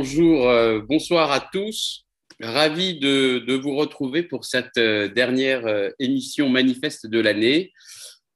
[0.00, 2.06] bonjour, euh, bonsoir à tous.
[2.40, 7.70] Ravi de, vous retrouver pour cette euh, dernière euh, émission manifeste de l'année.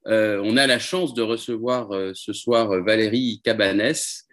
[0.05, 4.27] on a la chance de recevoir ce soir Valérie Cabanès.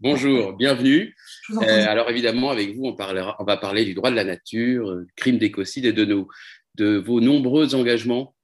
[0.00, 1.14] Bonjour, bienvenue.
[1.62, 2.96] alors évidemment, avec vous, on,
[3.38, 6.26] on, va parler du droit de la nature, crime d'écocide et de, nos,
[6.74, 8.34] de vos nombreux engagements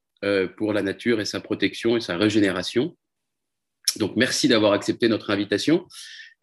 [0.56, 2.96] pour la nature et sa protection et sa régénération.
[3.96, 5.88] Donc merci d'avoir accepté notre invitation.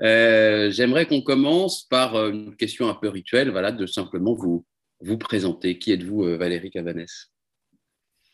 [0.02, 4.66] Euh, j'aimerais qu'on commence par euh, une question un peu rituelle, voilà, de simplement vous,
[5.02, 5.78] vous présenter.
[5.78, 7.32] Qui êtes-vous, euh, Valérie Cavanès?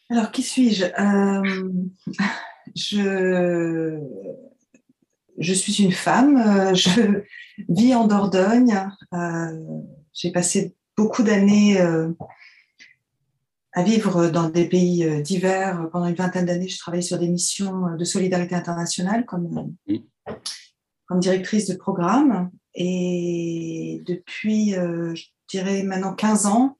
[0.09, 0.85] Alors, qui suis-je?
[2.75, 3.99] Je...
[5.37, 7.23] je suis une femme, je
[7.69, 8.75] vis en Dordogne.
[10.13, 11.79] J'ai passé beaucoup d'années
[13.73, 15.89] à vivre dans des pays divers.
[15.91, 19.75] Pendant une vingtaine d'années, je travaillais sur des missions de solidarité internationale comme
[21.07, 22.51] comme directrice de programme.
[22.73, 26.77] Et depuis, euh, je dirais maintenant 15 ans,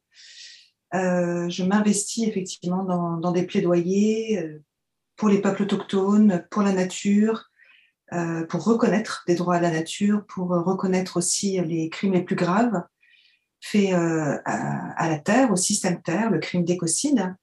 [0.94, 4.64] euh, je m'investis effectivement dans, des plaidoyers euh,
[5.16, 7.50] pour les peuples autochtones, pour la nature,
[8.50, 12.84] pour reconnaître des droits à la nature, pour reconnaître aussi les crimes les plus graves
[13.62, 17.36] faits à, la terre, au système terre, le crime d'écocide.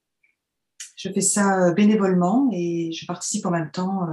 [0.96, 4.06] Je fais ça bénévolement et je participe en même temps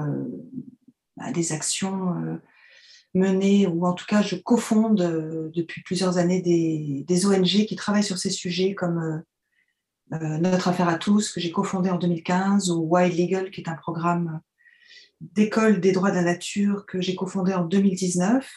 [1.19, 2.39] à des actions
[3.13, 8.03] mener, ou en tout cas je cofonde euh, depuis plusieurs années des, ONG qui travaillent
[8.03, 9.25] sur ces sujets comme
[10.11, 13.61] euh, euh, Notre Affaire à tous, que j'ai cofondé en 2015, ou Wild Legal, qui
[13.61, 14.41] est un programme
[15.21, 18.49] d'école des droits de la nature que j'ai cofondé en 2019.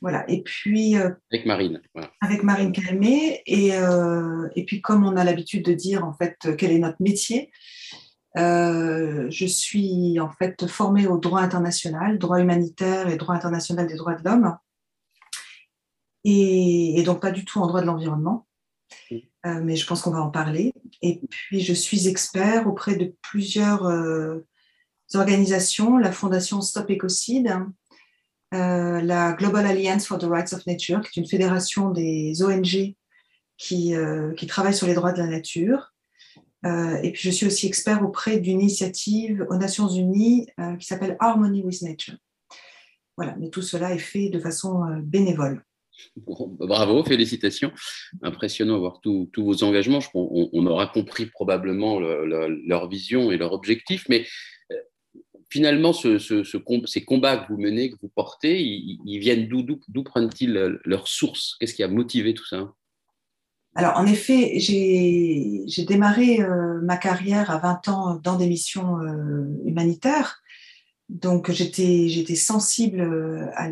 [0.00, 0.28] Voilà.
[0.30, 0.96] Et puis.
[0.96, 1.80] avec Marine.
[2.20, 3.42] Avec Marine Calmé.
[3.46, 3.70] Et,
[4.54, 7.50] et puis, comme on a l'habitude de dire, en fait, quel est notre métier,
[8.36, 13.94] euh, je suis en fait formée au droit international, droit humanitaire et droit international des
[13.94, 14.56] droits de l'homme,
[16.24, 18.46] et, donc pas du tout en droit de l'environnement,
[19.12, 20.72] euh, mais je pense qu'on va en parler.
[21.02, 24.40] Et puis je suis expert auprès de plusieurs euh,
[25.14, 27.54] organisations, la Fondation Stop Ecocide,
[28.50, 32.94] la Global Alliance for the Rights of Nature, qui est une fédération des ONG
[33.58, 33.94] qui,
[34.36, 35.93] qui travaillent sur les droits de la nature,
[36.64, 40.86] euh, et puis, je suis aussi expert auprès d'une initiative aux Nations Unies euh, qui
[40.86, 42.16] s'appelle Harmony with Nature.
[43.16, 45.64] Voilà, mais tout cela est fait de façon euh, bénévole.
[46.16, 47.72] Bah, bravo, félicitations.
[48.22, 50.00] Impressionnant voir tous vos engagements.
[50.14, 54.26] On, aura compris probablement leur vision et leur objectif, mais
[55.50, 60.52] finalement, ce, ces combats que vous menez, que vous portez, ils viennent d'où D'où prennent-ils
[60.84, 61.54] leur source?
[61.60, 62.74] Qu'est-ce qui a motivé tout ça?
[63.76, 69.46] Alors, en effet, j'ai démarré euh, ma carrière à 20 ans dans des missions euh,
[69.64, 70.42] humanitaires.
[71.08, 73.68] Donc, j'étais sensible euh, à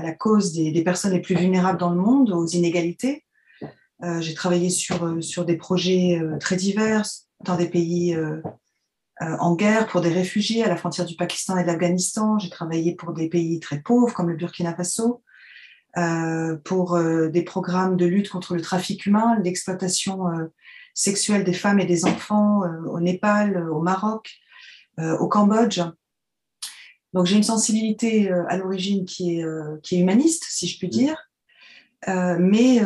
[0.00, 3.24] la, cause des, personnes les plus vulnérables dans le monde, aux inégalités.
[4.20, 7.06] j'ai travaillé sur, sur des projets très divers
[7.44, 8.16] dans des pays
[9.20, 12.38] en guerre pour des réfugiés à la frontière du Pakistan et de l'Afghanistan.
[12.38, 15.22] J'ai travaillé pour des pays très pauvres comme le Burkina Faso.
[15.96, 20.46] Euh, pour euh, des programmes de lutte contre le trafic humain, l'exploitation euh,
[20.92, 24.30] sexuelle des femmes et des enfants au Népal, au Maroc,
[24.98, 25.80] au Cambodge.
[27.12, 29.44] Donc j'ai une sensibilité à l'origine qui est,
[29.82, 31.16] qui est humaniste, si je puis dire,
[32.06, 32.80] mais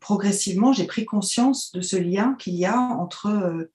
[0.00, 3.68] progressivement j'ai pris conscience de ce lien qu'il y a entre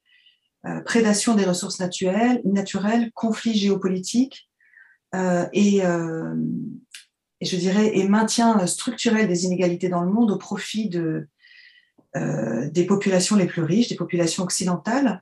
[0.86, 4.50] prédation des ressources naturelles, naturelles conflits géopolitiques
[5.54, 5.82] et,
[7.42, 11.28] et je dirais, et maintien structurel des inégalités dans le monde au profit de,
[12.16, 15.22] euh, des populations les plus riches, des populations occidentales.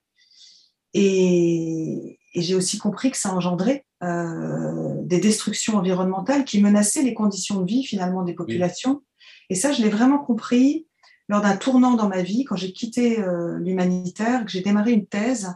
[0.93, 7.61] Et, j'ai aussi compris que ça engendrait euh, des destructions environnementales qui menaçaient les conditions
[7.61, 9.01] de vie finalement des populations.
[9.49, 10.87] Et ça, je l'ai vraiment compris
[11.29, 15.07] lors d'un tournant dans ma vie, quand j'ai quitté euh, l'humanitaire, que j'ai démarré une
[15.07, 15.51] thèse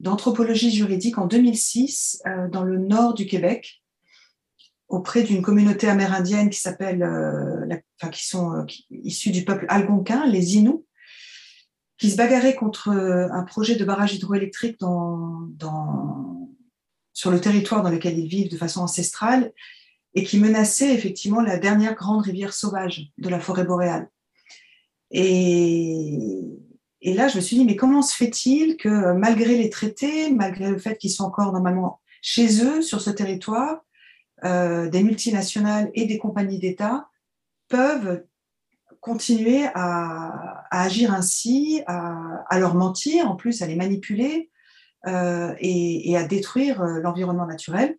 [0.00, 3.82] d'anthropologie juridique en 2006 dans le nord du Québec,
[4.88, 7.66] auprès d'une communauté amérindienne qui s'appelle, euh,
[8.00, 10.84] enfin, qui sont euh, issus du peuple algonquin, les Inuits,
[11.98, 16.50] qui se bagarraient contre euh, un projet de barrage hydroélectrique dans, dans,
[17.12, 19.52] sur le territoire dans lequel ils vivent de façon ancestrale
[20.14, 24.08] et qui menaçait effectivement la dernière grande rivière sauvage de la forêt boréale.
[25.10, 26.18] Et,
[27.00, 30.70] et là, je me suis dit, mais comment se fait-il que malgré les traités, malgré
[30.70, 33.85] le fait qu'ils sont encore normalement chez eux, sur ce territoire,
[34.44, 37.08] euh, des multinationales et des compagnies d'État
[37.68, 38.24] peuvent
[39.00, 44.50] continuer à, agir ainsi, à, leur mentir, en plus à les manipuler
[45.06, 47.96] euh, et, à détruire euh, l'environnement naturel.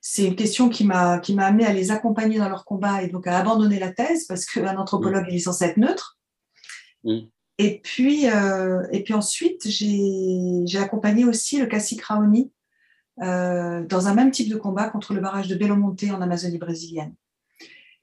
[0.00, 3.38] c'est une question qui m'a amené à les accompagner dans leur combat et donc à
[3.38, 6.18] abandonner la thèse parce qu'un anthropologue il est censé être neutre.
[7.58, 12.52] Et puis euh, et puis ensuite j'ai accompagné aussi le Cassis Raoni
[13.22, 16.58] euh, dans un même type de combat contre le barrage de Belo Monte en Amazonie
[16.58, 17.14] brésilienne.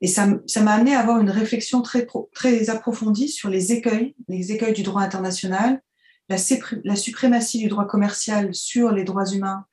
[0.02, 4.52] Et ça m'a amené à avoir une réflexion très, très approfondie sur les écueils, les
[4.52, 5.82] écueils du droit international,
[6.30, 6.38] la,
[6.96, 9.66] suprématie du droit commercial sur les droits humains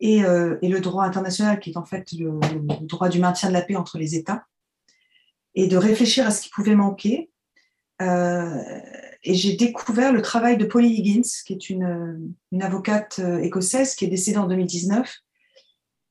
[0.00, 2.38] et, euh, et, le droit international, qui est en fait le,
[2.82, 4.44] droit du maintien de la paix entre les États,
[5.54, 7.30] et de réfléchir à ce qui pouvait manquer.
[8.02, 8.62] Euh,
[9.24, 14.04] et j'ai découvert le travail de Polly Higgins, qui est une, avocate euh, écossaise qui
[14.04, 15.12] est décédée en 2019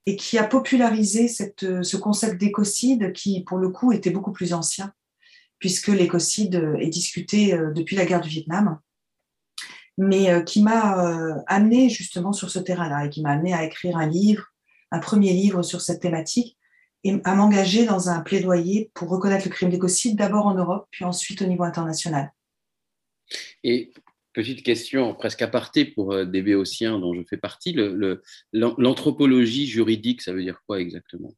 [0.06, 4.54] et qui a popularisé cette, ce concept d'écocide qui, pour le coup, était beaucoup plus
[4.54, 4.94] ancien,
[5.60, 8.80] puisque l'écocide est discuté depuis la guerre du Vietnam
[9.98, 13.64] mais euh, qui m'a euh, amené justement sur ce terrain-là et qui m'a amené à
[13.64, 14.46] écrire un livre,
[14.92, 16.58] un premier livre sur cette thématique
[17.04, 21.04] et à m'engager dans un plaidoyer pour reconnaître le crime d'écocide d'abord en Europe, puis
[21.04, 22.32] ensuite au niveau international.
[23.64, 23.92] Et
[24.34, 27.76] petite question presque aparté pour euh, des béotiens dont je fais partie,
[28.54, 31.34] l'anthropologie juridique, ça veut dire quoi exactement?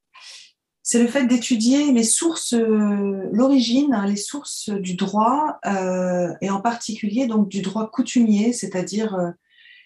[0.87, 6.51] C'est le fait d'étudier les sources, euh, l'origine, hein, les sources du droit, euh, et
[6.51, 9.31] en particulier donc du droit coutumier, c'est-à-dire euh,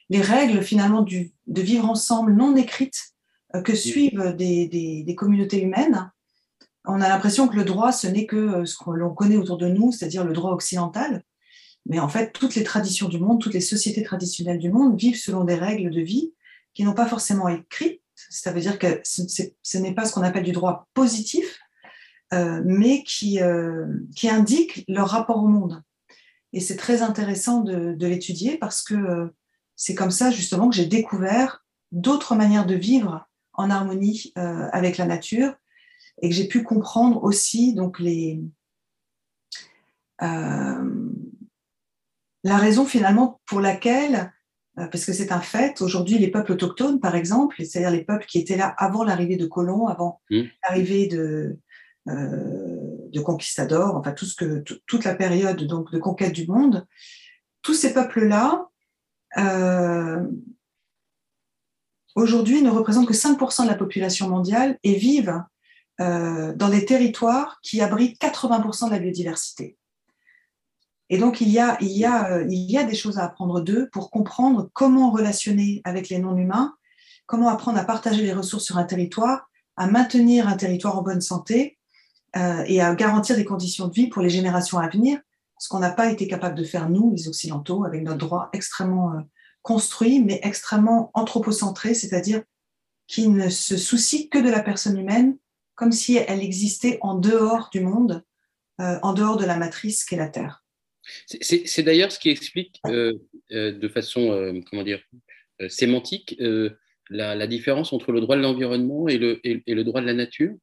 [0.09, 3.13] les règles finalement du, de vivre ensemble non écrites
[3.63, 6.11] que suivent des, des, communautés humaines.
[6.83, 9.69] On a l'impression que le droit, ce n'est que ce que l'on connaît autour de
[9.69, 11.23] nous, c'est-à-dire le droit occidental.
[11.89, 15.17] Mais en fait, toutes les traditions du monde, toutes les sociétés traditionnelles du monde vivent
[15.17, 16.33] selon des règles de vie
[16.75, 20.43] qui n'ont pas forcément écrites, ça veut dire que ce, n'est pas ce qu'on appelle
[20.43, 21.59] du droit positif,
[22.31, 25.81] euh, mais qui, euh, qui indique leur rapport au monde.
[26.53, 29.35] Et c'est très intéressant de, l'étudier parce que euh,
[29.75, 35.05] c'est comme ça justement que j'ai découvert d'autres manières de vivre en harmonie avec la
[35.05, 35.53] nature
[36.21, 38.41] et que j'ai pu comprendre aussi donc les
[42.43, 44.31] la raison finalement pour laquelle
[44.79, 45.81] euh, parce que c'est un fait.
[45.81, 49.45] Aujourd'hui, les peuples autochtones, par exemple, c'est-à-dire les peuples qui étaient là avant l'arrivée de
[49.45, 50.41] colons, avant mmh.
[50.63, 51.57] l'arrivée de,
[52.07, 56.85] euh, de conquistadors, enfin tout ce que, toute la période donc, de conquête du monde,
[57.61, 58.67] tous ces peuples-là,
[59.37, 60.23] euh,
[62.15, 65.43] aujourd'hui, ne représentent que 5% de la population mondiale et vivent
[66.01, 69.75] dans des territoires qui abritent 80% de la biodiversité.
[71.09, 73.25] Et donc, il y a, il y a, euh, il y a des choses à
[73.25, 76.75] apprendre d'eux pour comprendre comment relationner avec les non-humains,
[77.25, 81.21] comment apprendre à partager les ressources sur un territoire, à maintenir un territoire en bonne
[81.21, 81.77] santé
[82.35, 85.19] euh, et à garantir des conditions de vie pour les générations à venir,
[85.57, 89.13] ce qu'on n'a pas été capable de faire, nous, les Occidentaux, avec notre droit extrêmement
[89.13, 89.21] euh,
[89.61, 92.43] construit, mais extrêmement anthropocentré, c'est-à-dire
[93.07, 95.37] qui ne se soucie que de la personne humaine,
[95.75, 98.23] comme si elle existait en dehors du monde,
[98.79, 100.63] euh, en dehors de la matrice qu'est la Terre.
[101.25, 103.13] C'est d'ailleurs ce qui explique euh,
[103.51, 105.01] euh, de façon euh, comment dire,
[105.67, 106.39] sémantique
[107.09, 110.53] la, différence entre le droit de l'environnement et le, droit de la nature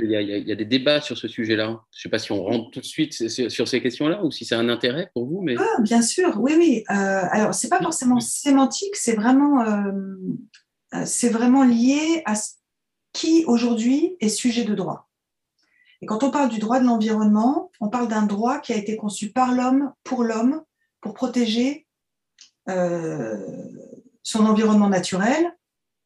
[0.00, 1.80] il y, a, il y, a, des débats sur ce sujet-là?
[1.92, 4.44] Je ne sais pas si on rentre tout de suite sur, ces questions-là ou si
[4.44, 5.44] c'est un intérêt pour vous.
[5.58, 6.84] Ah, bien sûr, oui, oui.
[6.86, 9.64] alors, ce n'est pas forcément sémantique, c'est vraiment,
[10.92, 12.34] vraiment lié à
[13.12, 15.07] qui aujourd'hui est sujet de droit.
[16.00, 18.96] Et quand on parle du droit de l'environnement, on parle d'un droit qui a été
[18.96, 20.62] conçu par l'homme, pour l'homme,
[21.00, 21.86] pour protéger
[22.68, 23.36] euh,
[24.22, 25.56] son environnement naturel,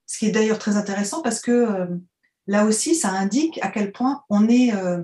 [0.06, 1.87] ce qui est d'ailleurs très intéressant parce que euh,
[2.46, 5.02] là aussi, ça indique à quel point on est, euh,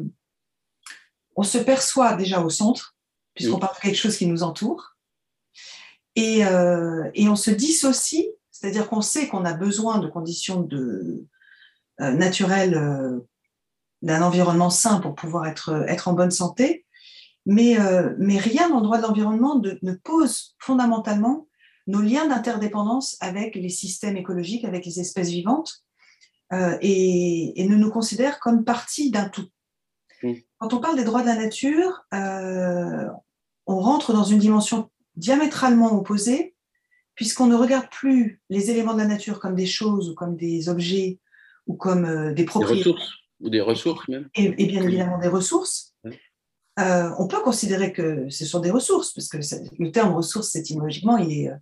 [1.37, 2.97] on se perçoit déjà au centre,
[3.35, 4.97] puisqu'on parle de quelque chose qui nous entoure,
[6.17, 11.25] et, et on se dissocie, c'est-à-dire qu'on sait qu'on a besoin de conditions de,
[12.01, 13.23] naturelles
[14.03, 16.85] d'un environnement sain pour pouvoir être, être en bonne santé.
[17.47, 21.49] Mais, euh, mais rien dans le droit de l'environnement ne pose fondamentalement
[21.87, 25.83] nos liens d'interdépendance avec les systèmes écologiques, avec les espèces vivantes,
[26.53, 29.47] euh, et, ne nous considère comme partie d'un tout.
[30.23, 30.33] Mmh.
[30.59, 33.07] Quand on parle des droits de la nature, euh,
[33.67, 36.55] on rentre dans une dimension diamétralement opposée,
[37.15, 40.69] puisqu'on ne regarde plus les éléments de la nature comme des choses ou comme des
[40.69, 41.19] objets
[41.67, 42.95] ou comme des propriétés.
[43.41, 44.29] Ou des ressources même.
[44.35, 45.95] Et, bien évidemment des ressources.
[46.79, 49.39] Euh, on peut considérer que ce sont des ressources, parce que
[49.79, 51.57] le terme ressources, étymologiquement, il est, euh,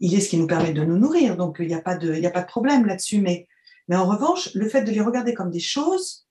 [0.00, 1.36] il est ce qui nous permet de nous nourrir.
[1.36, 3.20] Donc, il n'y a, pas de, il a pas de problème là-dessus.
[3.20, 3.46] Mais,
[3.86, 6.26] mais en revanche, le fait de les regarder comme des choses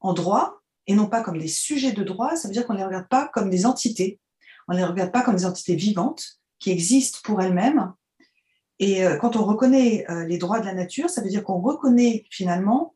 [0.00, 2.78] en droit, et non pas comme des sujets de droit, ça veut dire qu'on ne
[2.78, 4.20] les regarde pas comme des entités.
[4.68, 7.92] On ne les regarde pas comme des entités vivantes qui existent pour elles-mêmes
[8.78, 12.95] Et quand on reconnaît les droits de la nature, ça veut dire qu'on reconnaît finalement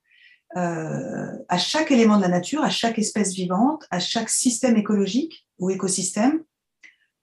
[0.56, 5.70] à chaque élément de la nature, à chaque espèce vivante, à chaque système écologique ou
[5.70, 6.42] écosystème,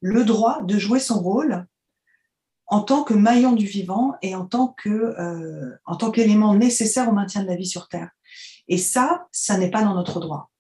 [0.02, 1.66] le droit de jouer son rôle
[2.68, 4.74] en tant que maillon du vivant et en tant
[6.12, 8.12] qu'élément nécessaire au maintien de la vie sur Terre.
[8.68, 10.52] Et ça, ça n'est pas dans notre droit.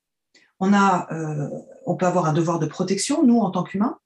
[0.59, 1.49] On, a, euh,
[1.85, 3.99] on peut avoir un devoir de protection, nous, en tant qu'humains,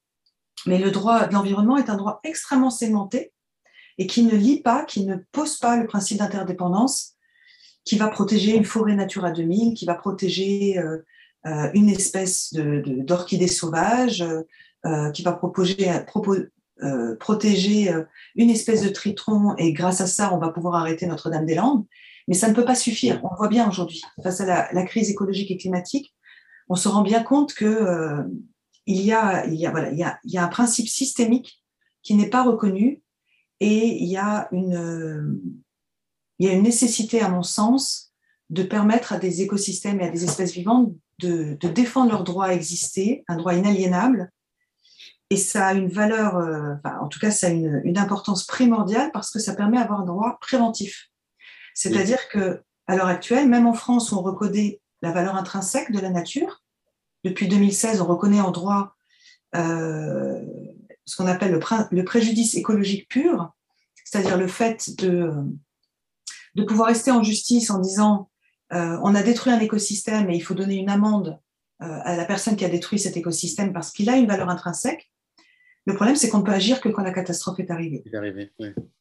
[0.65, 3.31] mais le droit de l'environnement est un droit extrêmement segmenté
[3.97, 7.15] et qui ne lie pas, qui ne pose pas le principe d'interdépendance,
[7.83, 10.97] qui va protéger une forêt Natura 2000, qui va protéger euh,
[11.45, 14.23] euh, une espèce d'orchidée de, sauvage,
[15.13, 15.91] qui va proposer,
[17.19, 17.93] protéger
[18.35, 21.85] une espèce de tritron, et grâce à ça, on va pouvoir arrêter Notre-Dame-des-Landes.
[22.27, 23.19] Mais ça ne peut pas suffire.
[23.23, 26.15] On voit bien aujourd'hui, face à la, crise écologique et climatique,
[26.69, 28.23] on se rend bien compte qu'il euh,
[28.88, 31.61] y, a, il y, a, voilà, il, y a, y a un principe systémique
[32.03, 33.03] qui n'est pas reconnu
[33.59, 35.39] et il y, a une,
[36.41, 38.13] il y a une nécessité, à mon sens,
[38.50, 42.53] de permettre à des écosystèmes et à des espèces vivantes de, défendre leur droit à
[42.53, 44.31] exister, un droit inaliénable.
[45.29, 49.12] Et ça a une valeur, euh, enfin, en tout cas, ça a une, importance primordiale
[49.13, 51.12] parce que ça permet d'avoir un droit préventif.
[51.75, 56.10] C'est-à-dire que à l'heure actuelle, même en France, on reconnaît la valeur intrinsèque de la
[56.10, 56.63] nature.
[57.24, 58.95] Depuis 2016, on reconnaît en droit
[59.55, 60.41] euh,
[61.05, 61.60] ce qu'on appelle
[61.91, 63.53] le, préjudice écologique pur,
[64.05, 65.31] c'est-à-dire le fait de,
[66.55, 68.29] de pouvoir rester en justice en disant
[68.74, 71.39] euh, on a détruit un écosystème et il faut donner une amende
[71.81, 75.12] euh, à la personne qui a détruit cet écosystème parce qu'il a une valeur intrinsèque.
[75.86, 78.03] Le problème, c'est qu'on ne peut agir que quand la catastrophe est arrivée.
[78.05, 78.51] Est arrivé,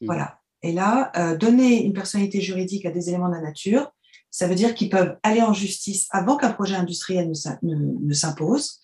[0.01, 0.39] Voilà.
[0.63, 3.93] Et là, euh, donner une personnalité juridique à des éléments de la nature,
[4.31, 7.31] ça veut dire qu'ils peuvent aller en justice avant qu'un projet industriel
[7.63, 8.81] ne, s'impose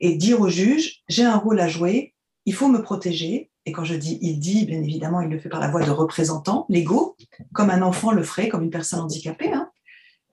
[0.00, 2.14] et dire au juge, j'ai un rôle à jouer,
[2.46, 3.50] il faut me protéger.
[3.68, 5.90] Et quand je dis il dit, bien évidemment, il le fait par la voix de
[5.90, 7.16] représentants légaux,
[7.52, 9.70] comme un enfant le ferait, comme une personne handicapée, hein,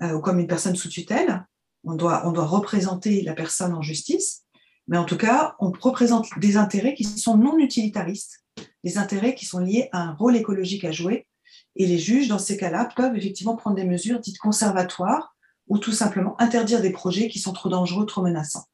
[0.01, 1.46] euh, ou comme une personne sous tutelle.
[1.84, 4.46] On doit, on doit représenter la personne en justice,
[4.88, 8.46] mais en tout cas, on représente des intérêts qui sont non utilitaristes
[8.86, 11.27] des intérêts qui sont liés à un rôle écologique à jouer.
[11.75, 15.36] Et les juges, dans ces cas-là, peuvent effectivement prendre des mesures dites conservatoires
[15.68, 18.65] ou tout simplement interdire des projets qui sont trop dangereux, trop menaçants.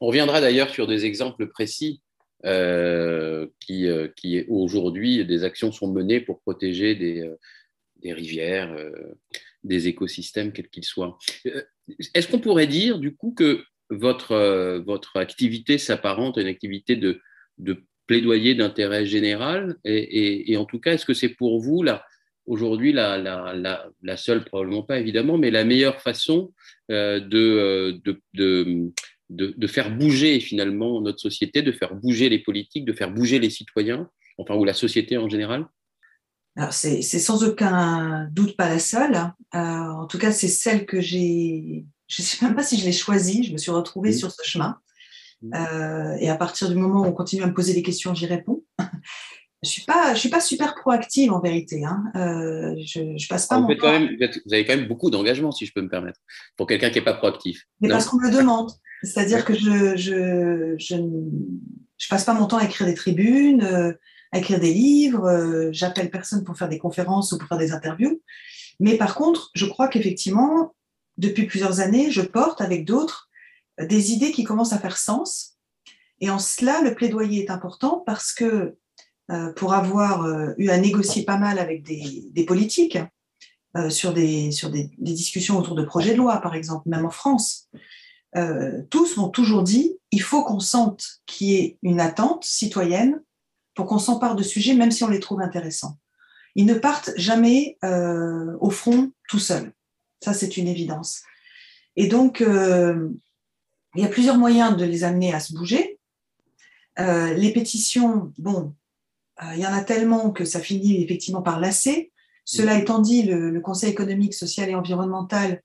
[0.00, 2.00] On reviendra d'ailleurs sur des exemples précis
[2.44, 7.36] euh, qui, euh, qui aujourd'hui, des actions sont menées pour protéger des, euh,
[8.02, 8.76] des rivières,
[9.62, 11.18] des écosystèmes, quels qu'ils soient.
[12.14, 17.20] Est-ce qu'on pourrait dire, du coup, que votre, votre activité s'apparente à une activité de,
[17.58, 19.76] de plaidoyer d'intérêt général?
[19.84, 22.04] Et, en tout cas, est-ce que c'est pour vous là,
[22.46, 26.52] aujourd'hui la, la, la, seule, probablement pas évidemment, mais la meilleure façon
[26.90, 28.90] euh, euh, de, de,
[29.32, 33.38] de, de, faire bouger finalement notre société, de faire bouger les politiques, de faire bouger
[33.38, 34.08] les citoyens,
[34.38, 35.66] enfin, ou la société en général?
[36.56, 39.14] Alors, c'est sans aucun doute pas la seule.
[39.54, 41.86] Euh, en tout cas, c'est celle que j'ai.
[42.08, 43.42] Je ne sais même pas si je l'ai choisie.
[43.42, 44.76] Je me suis retrouvée sur ce chemin.
[45.54, 48.26] Euh, et à partir du moment où on continue à me poser des questions, j'y
[48.26, 48.62] réponds.
[49.62, 51.84] je suis pas, je suis pas super proactive en vérité.
[51.84, 52.04] Hein.
[52.16, 55.64] Euh, je, je, passe pas vous, quand même, vous avez quand même beaucoup d'engagement, si
[55.64, 56.20] je peux me permettre,
[56.56, 57.64] pour quelqu'un qui n'est pas proactif.
[57.80, 58.70] Mais parce qu'on me le demande.
[59.02, 60.96] C'est-à-dire que je, je, je,
[61.98, 63.92] je, passe pas mon temps à écrire des tribunes, euh,
[64.32, 65.70] à écrire des livres.
[65.72, 68.22] J'appelle personne pour faire des conférences ou pour faire des interviews.
[68.80, 70.74] Mais par contre, je crois qu'effectivement,
[71.18, 73.28] depuis plusieurs années, je porte avec d'autres
[73.80, 75.56] des idées qui commencent à faire sens.
[76.20, 78.76] Et en cela, le plaidoyer est important parce que
[79.30, 82.98] euh, pour avoir euh, eu à négocier pas mal avec des, politiques
[83.76, 87.10] euh, sur, des, sur des, discussions autour de projets de loi, par exemple, même en
[87.10, 87.68] France,
[88.90, 93.22] tous m'ont toujours dit il faut qu'on sente qu'il y ait une attente citoyenne
[93.74, 95.98] pour qu'on s'empare de sujets, même si on les trouve intéressants.
[96.54, 99.72] Ils ne partent jamais au front tout seuls.
[100.22, 101.22] Ça, c'est une évidence.
[101.96, 105.98] Et donc, il y a plusieurs moyens de les amener à se bouger.
[106.98, 108.74] Euh, les pétitions, bon,
[109.42, 112.12] euh, il y en a tellement que ça finit effectivement par lasser.
[112.44, 115.62] Cela étant dit, le, Conseil économique, social et environnemental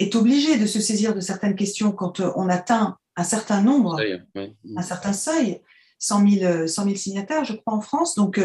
[0.00, 4.00] est obligé de se saisir de certaines questions quand euh, on atteint un certain nombre,
[4.76, 5.60] un certain seuil,
[5.98, 8.14] 100 000, 100 000, signataires, je crois, en France.
[8.14, 8.40] Donc,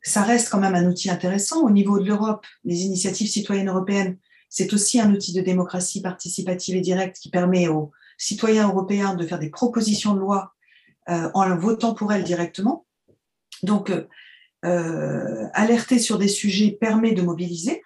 [0.00, 1.62] ça reste quand même un outil intéressant.
[1.62, 4.16] Au niveau de l'Europe, les initiatives citoyennes européennes,
[4.48, 9.26] c'est aussi un outil de démocratie participative et directe qui permet aux, citoyens européens de
[9.26, 10.54] faire des propositions de loi
[11.08, 12.86] euh, en votant pour elles directement.
[13.62, 14.06] Donc, euh,
[14.64, 17.82] euh, alerter sur des sujets permet de mobiliser.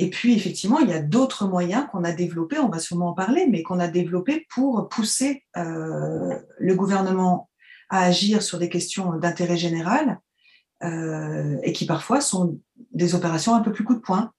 [0.00, 3.14] Et puis, effectivement, il y a d'autres moyens qu'on a développés, on va sûrement en
[3.14, 7.50] parler, mais qu'on a développés pour pousser le gouvernement
[7.90, 10.20] à agir sur des questions d'intérêt général.
[10.82, 12.60] et qui parfois sont
[12.92, 14.32] des opérations un peu plus coup de poing.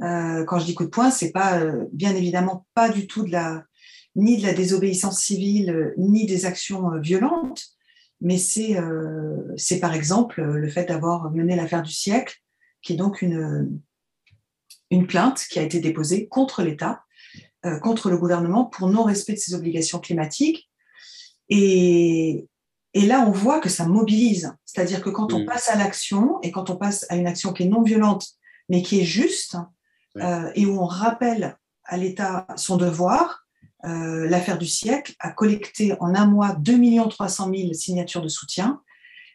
[0.00, 1.60] quand je dis coup de poing, c'est pas
[1.92, 3.64] bien évidemment pas du tout de la
[4.16, 7.62] ni de la désobéissance civile ni des actions violentes,
[8.20, 8.76] mais c'est
[9.56, 12.36] c'est par exemple le fait d'avoir mené l'affaire du siècle,
[12.82, 13.80] qui est donc une
[14.92, 17.02] une plainte qui a été déposée contre l'État,
[17.80, 20.68] contre le gouvernement pour non-respect de ses obligations climatiques.
[21.48, 22.46] Et,
[22.94, 24.54] et là, on voit que ça mobilise.
[24.64, 25.46] C'est-à-dire que quand on mm.
[25.46, 28.26] passe à l'action et quand on passe à une action qui est non violente,
[28.68, 29.56] mais qui est juste,
[30.18, 33.46] euh, et où on rappelle à l'État son devoir,
[33.84, 38.80] euh, l'affaire du siècle a collecté en un mois 2 300 000 signatures de soutien.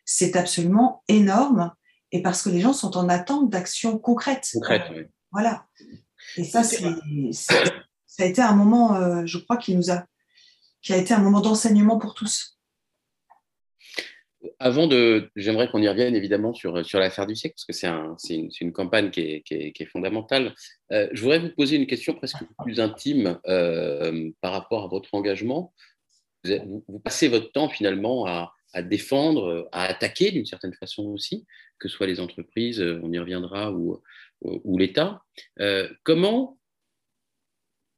[0.05, 1.73] C'est absolument énorme,
[2.11, 4.49] et parce que les gens sont en attente d'actions concrètes.
[4.53, 5.03] Concrètes, oui.
[5.31, 5.65] Voilà.
[6.37, 6.83] Et ça, c'est,
[7.31, 10.05] ça a été un moment, euh, je crois, qui nous a,
[10.81, 12.57] qui a été un moment d'enseignement pour tous.
[14.59, 17.87] Avant de, j'aimerais qu'on y revienne évidemment sur, sur l'affaire du siècle, parce que c'est
[17.87, 20.55] un, une, une, campagne qui est, qui est, qui est fondamentale.
[20.91, 25.13] Euh, je voudrais vous poser une question presque plus intime euh, par rapport à votre
[25.13, 25.73] engagement.
[26.45, 31.45] Vous, vous, passez votre temps finalement à, à défendre, à attaquer d'une certaine façon aussi,
[31.79, 34.01] que ce soit les entreprises, on y reviendra, ou,
[34.41, 35.23] ou, l'État.
[35.59, 36.57] Euh, comment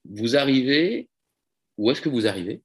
[0.06, 1.10] vous arrivez,
[1.78, 2.62] où est-ce que vous arrivez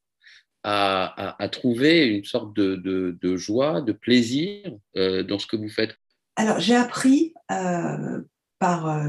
[0.63, 5.95] à, trouver une sorte de, joie, de plaisir euh, dans ce que vous faites?
[6.35, 8.21] Alors, j'ai appris euh,
[8.59, 8.99] par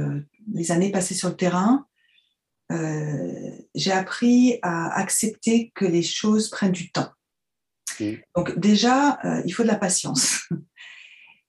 [0.52, 1.86] les années passées sur le terrain,
[3.74, 7.10] j'ai appris à accepter que les choses prennent du temps.
[8.00, 8.12] Mmh.
[8.34, 10.48] Donc déjà, il faut de la patience.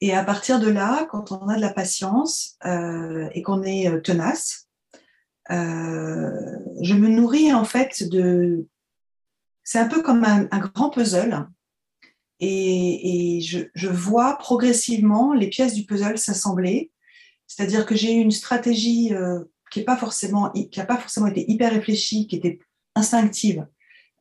[0.01, 4.67] Et à partir de là, quand on a de la patience et qu'on est tenace,
[5.49, 8.67] je me nourris en fait de,
[9.67, 11.45] c'est un peu comme un, grand puzzle.
[12.39, 16.89] Et, je, vois progressivement les pièces du puzzle s'assembler.
[17.47, 20.53] C'est-à-dire que j'ai eu une stratégie euh, qui n'a pas, forcément,
[20.87, 22.59] pas forcément été hyper réfléchie, qui était
[22.95, 23.67] instinctive,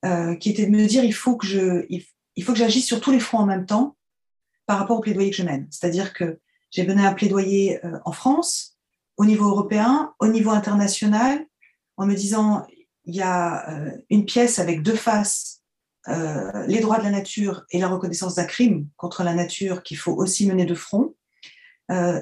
[0.05, 3.01] euh, qui était de me dire il faut que je, il, faut que j'agisse sur
[3.01, 3.97] tous les fronts en même temps
[4.67, 5.67] par rapport au plaidoyer que je mène.
[5.71, 8.77] C'est-à-dire que j'ai mené un plaidoyer euh, en France,
[9.17, 11.47] au niveau européen, au niveau international,
[11.97, 12.67] en me disant
[13.05, 15.63] il y a euh, une pièce avec deux faces,
[16.09, 19.97] euh, les droits de la nature et la reconnaissance d'un crime contre la nature qu'il
[19.97, 21.15] faut aussi mener de front.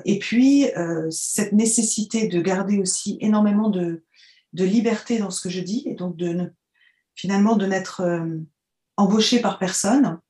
[0.05, 0.67] Et puis,
[1.09, 4.05] cette nécessité de garder aussi énormément de,
[4.53, 6.53] de, liberté dans ce que je dis, et donc de
[7.15, 8.03] finalement de n'être
[8.99, 10.21] embauché par personne,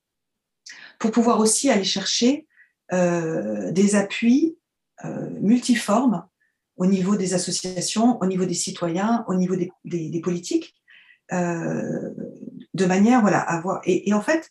[0.98, 2.46] pour pouvoir aussi aller chercher
[2.92, 4.56] des appuis
[5.40, 6.26] multiformes
[6.76, 10.74] au niveau des associations, au niveau des citoyens, au niveau des, politiques,
[11.32, 12.10] euh,
[12.74, 13.80] de manière voilà, à voir.
[13.84, 14.50] Et, en fait,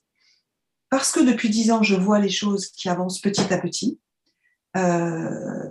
[0.89, 3.99] parce que depuis dix ans, je vois les choses qui avancent petit à petit,
[4.77, 5.69] euh,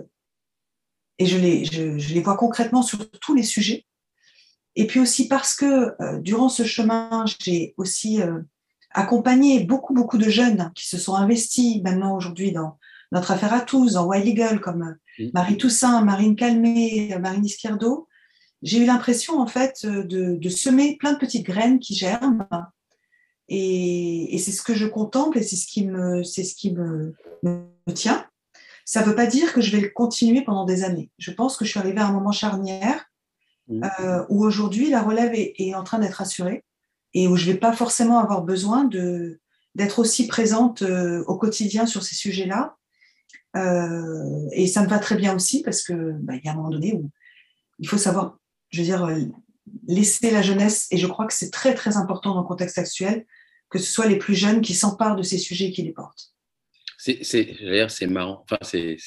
[1.17, 3.85] et je les, je, les vois concrètement sur tous les sujets,
[4.75, 8.41] et puis aussi parce que euh, durant ce chemin, j'ai aussi euh,
[8.93, 12.77] accompagné beaucoup, beaucoup de jeunes qui se sont investis maintenant aujourd'hui dans
[13.11, 14.95] notre affaire à tous, dans Wild Eagle, comme
[15.33, 18.07] Marie Toussaint, Marine Calmé, Marine Izquierdo,
[18.63, 22.47] j'ai eu l'impression en fait de, semer plein de petites graines qui germent.
[23.49, 27.13] Et, c'est ce que je contemple et c'est ce qui me, c'est ce qui me,
[27.93, 28.25] tient.
[28.85, 31.11] Ça ne veut pas dire que je vais le continuer pendant des années.
[31.17, 33.05] Je pense que je suis arrivée à un moment charnière
[33.71, 36.63] euh, où aujourd'hui la relève est, en train d'être assurée
[37.13, 38.89] et où je ne vais pas forcément avoir besoin
[39.75, 42.75] d'être aussi présente euh, au quotidien sur ces sujets-là
[43.55, 46.71] euh, et ça me va très bien aussi parce que bah, y a un moment
[46.71, 47.11] donné où
[47.79, 48.37] il faut savoir,
[48.69, 49.07] je veux dire,
[49.87, 50.87] laisser la jeunesse.
[50.91, 53.25] Et je crois que c'est très très important dans le contexte actuel
[53.73, 56.31] que ce soit les plus jeunes qui s'emparent de ces sujets et qui les portent.
[56.99, 58.97] C'est marrant, enfin, c'est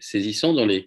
[0.00, 0.86] saisissant dans les,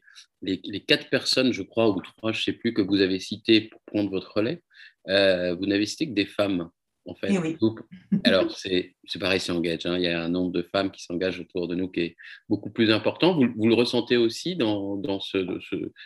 [0.88, 3.82] quatre personnes, je crois, ou trois, je ne sais plus, que vous avez citées pour
[3.82, 4.63] prendre votre relais.
[5.09, 6.69] Euh, vous n'avez cité que des femmes
[7.05, 7.29] en fait.
[7.31, 9.85] Eh alors, c'est pareil, c'est engage.
[9.85, 9.97] Hein.
[9.97, 12.15] Il y a un nombre de femmes qui s'engagent autour de nous qui est
[12.47, 13.35] beaucoup plus important.
[13.35, 15.59] Vous, vous le ressentez aussi dans, dans ce,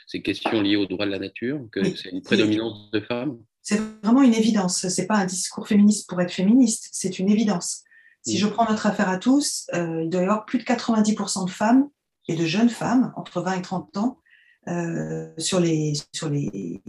[0.07, 3.38] ces questions liées aux droits de la nature, que c'est une prédominance de femmes?
[3.62, 4.88] C'est vraiment une évidence.
[4.88, 7.83] Ce n'est pas un discours féministe pour être féministe, c'est une évidence.
[8.25, 8.39] Si mm.
[8.39, 11.51] je prends notre affaire à tous, euh, il doit y avoir plus de 90% de
[11.51, 11.89] femmes
[12.27, 14.19] et de jeunes femmes entre 20 et 30 ans
[14.67, 16.81] euh, sur les, sur les,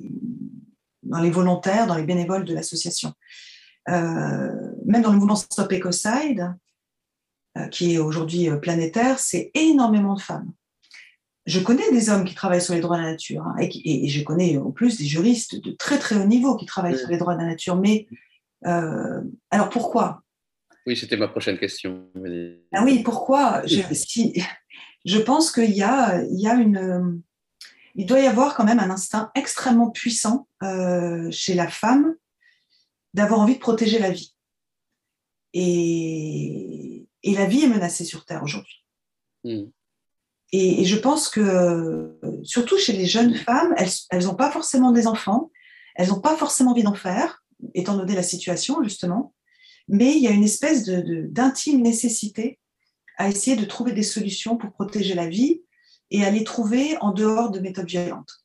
[1.09, 3.13] dans les volontaires, dans les bénévoles de l'association.
[3.89, 6.55] Euh, même dans le mouvement Stop Ecocide,
[7.57, 10.53] euh, qui est aujourd'hui euh, planétaire, c'est énormément de femmes.
[11.47, 14.23] Je connais des hommes qui travaillent sur les droits de la nature, hein, et, je
[14.23, 17.35] connais en plus des juristes de très très haut niveau qui travaillent sur les droits
[17.35, 17.77] de la nature.
[17.77, 18.07] Mais
[18.63, 20.23] alors pourquoi?
[20.87, 22.11] Oui, c'était ma prochaine question.
[22.75, 23.63] Ah oui, pourquoi?
[23.67, 23.81] Je,
[25.07, 27.23] je pense qu'il y a, il y a une,
[27.99, 32.15] il doit y avoir quand même un instinct extrêmement puissant euh, chez la femme
[33.13, 34.37] d'avoir envie de protéger la vie.
[35.53, 38.85] Et, et, la vie est menacée sur Terre aujourd'hui.
[39.43, 39.65] Hmm.
[40.53, 43.75] Et, je pense que, surtout chez les jeunes femmes,
[44.11, 45.51] elles n'ont pas forcément des enfants,
[45.97, 47.43] elles n'ont pas forcément envie d'en faire,
[47.75, 49.35] étant donné la situation, justement,
[49.89, 52.61] mais il y a une espèce d'intime nécessité
[53.17, 55.63] à essayer de trouver des solutions pour protéger la vie
[56.11, 58.45] et à les trouver en dehors de méthodes violentes.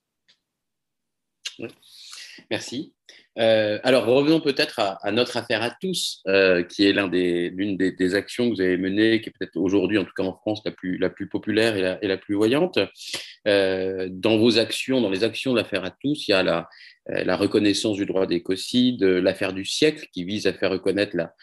[2.49, 2.93] Merci.
[3.39, 8.49] Euh, alors revenons peut-être à, notre affaire à tous, euh, qui est l'une des, actions
[8.49, 10.97] que vous avez menées, qui est peut-être aujourd'hui, en tout cas en France, la plus,
[10.97, 12.77] la plus populaire et la, et la plus voyante.
[13.47, 16.69] Euh, dans vos actions, dans les actions de l'affaire à tous, il y a la,
[17.07, 21.33] la reconnaissance du droit d'écocide, l'affaire du siècle, qui vise à faire reconnaître la,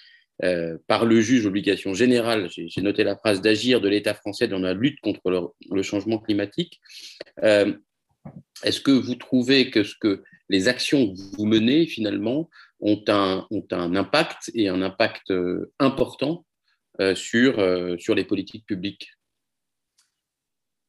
[0.43, 4.59] euh, par le juge l'obligation générale, j'ai noté la phrase d'agir de l'État français dans
[4.59, 6.81] la lutte contre le, changement climatique.
[7.43, 7.75] Euh,
[8.63, 12.49] Est-ce que vous trouvez que, ce que les actions que vous menez finalement
[12.81, 16.45] ont un, impact et un impact euh, important
[17.15, 17.55] sur,
[17.99, 19.11] sur les politiques publiques?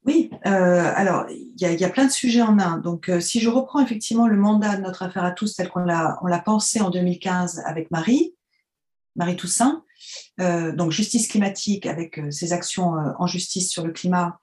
[0.04, 2.80] Oui, alors il y, a plein de sujets en un.
[2.80, 6.44] Donc, si je reprends effectivement le mandat de notre affaire à tous tel qu'on l'a
[6.44, 8.36] pensé en 2015 avec Marie,
[9.16, 9.84] Marie Toussaint.
[10.40, 14.40] Euh, donc justice climatique avec euh, ses actions euh, en justice sur le climat,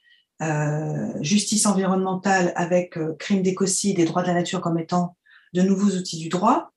[1.21, 5.17] justice environnementale avec crime d'écocide et droit de la nature comme étant
[5.53, 6.71] de nouveaux outils du droit.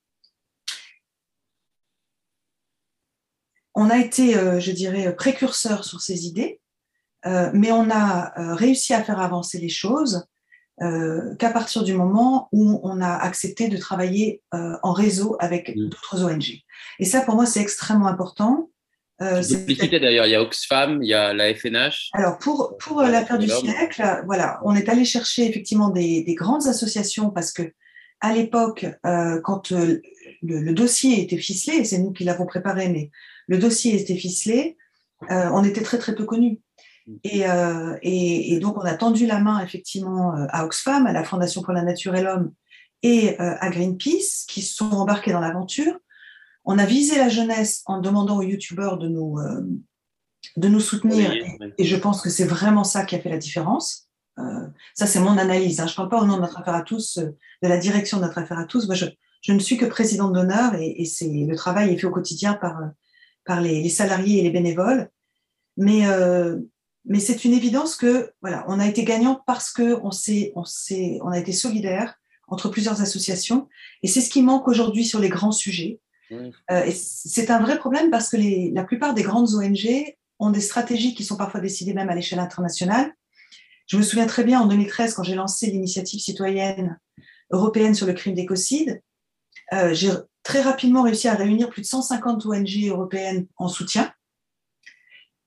[3.75, 6.59] On a été, je dirais, précurseur sur ces idées,
[7.23, 10.25] mais on a réussi à faire avancer les choses
[10.81, 15.75] euh, qu'à partir du moment où on a accepté de travailler euh, en réseau avec
[15.75, 15.89] mm.
[15.89, 16.63] d'autres ONG.
[16.97, 18.71] Et ça, pour moi, c'est extrêmement important.
[19.21, 22.09] Euh, d'ailleurs, il y a Oxfam, il y a la FNH.
[22.13, 26.65] Alors, pour, pour l'affaire du siècle, voilà, on est allé chercher effectivement des, des grandes
[26.65, 27.73] associations parce que
[28.19, 30.01] à l'époque, euh, quand le,
[30.41, 33.11] le, dossier était ficelé, et c'est nous qui l'avons préparé, mais
[33.47, 34.77] le dossier était ficelé,
[35.29, 36.59] on était très très peu connus.
[37.07, 41.23] Euh, et, et, donc, on a tendu la main effectivement euh, à Oxfam, à la
[41.23, 42.53] Fondation pour la Nature et l'Homme
[43.03, 45.97] et euh, à Greenpeace, qui se sont embarqués dans l'aventure.
[46.63, 49.39] On a visé la jeunesse en demandant aux youtubeurs de nous,
[50.57, 51.33] de nous soutenir.
[51.79, 54.07] Et, je pense que c'est vraiment ça qui a fait la différence.
[54.93, 55.79] ça, c'est mon analyse.
[55.79, 55.87] Hein.
[55.87, 58.25] Je ne parle pas au nom de notre affaire à tous, de la direction de
[58.25, 58.85] notre affaire à tous.
[58.85, 59.07] Moi, je,
[59.41, 62.79] je ne suis que présidente d'honneur et, c'est le travail est fait au quotidien par,
[63.43, 65.09] par les, les salariés et les bénévoles.
[65.77, 66.05] Mais
[67.05, 70.63] mais c'est une évidence que voilà, on a été gagnant parce que on s'est, on
[70.63, 72.15] s'est, on a été solidaire
[72.47, 73.67] entre plusieurs associations,
[74.03, 75.99] et c'est ce qui manque aujourd'hui sur les grands sujets.
[76.31, 80.49] Euh, et c'est un vrai problème parce que les, la plupart des grandes ONG ont
[80.49, 83.13] des stratégies qui sont parfois décidées même à l'échelle internationale.
[83.87, 86.97] Je me souviens très bien en 2013 quand j'ai lancé l'initiative citoyenne
[87.51, 89.01] européenne sur le crime d'écocide,
[89.73, 90.09] euh, j'ai
[90.43, 94.11] très rapidement réussi à réunir plus de 150 ONG européennes en soutien.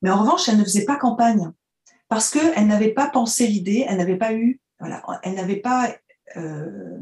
[0.05, 1.51] Mais en revanche, elle ne faisait pas campagne
[2.11, 5.97] parce qu'elle n'avait pas pensé l'idée, elle n'avait pas eu, voilà, elle n'avait pas,
[6.37, 6.99] euh,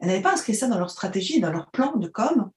[0.00, 2.50] elle n'avait pas inscrit ça dans leur stratégie, dans leur plan de com.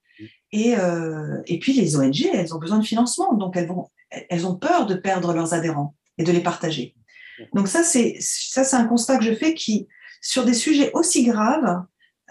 [0.52, 4.48] Et, euh, et puis les ONG, elles ont besoin de financement, donc elles, vont, elles
[4.48, 6.96] ont peur de perdre leurs adhérents et de les partager.
[7.54, 9.88] Donc ça, c'est ça, c'est un constat que je fais qui,
[10.20, 11.84] sur des sujets aussi graves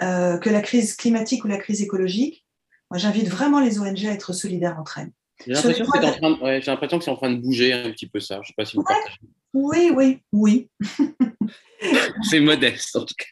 [0.03, 2.45] euh, que la crise climatique ou la crise écologique,
[2.91, 5.13] moi, j'invite vraiment les ONG à être solidaires entre elles.
[5.47, 8.41] J'ai l'impression, que c'est en train de bouger un petit peu ça.
[8.43, 9.19] Je sais pas si vous partagez.
[9.53, 10.69] Oui, oui, oui.
[12.31, 13.27] c'est modeste en tout cas.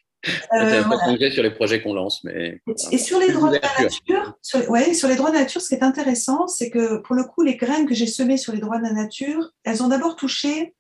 [0.54, 1.30] Euh, voilà.
[1.32, 2.60] sur les projets qu'on lance, mais
[2.92, 5.60] et sur les droits de la nature, sur, ouais, sur les droits de la nature,
[5.60, 8.52] ce qui est intéressant, c'est que pour le coup, les graines que j'ai semées sur
[8.52, 10.76] les droits de la nature, elles ont d'abord touché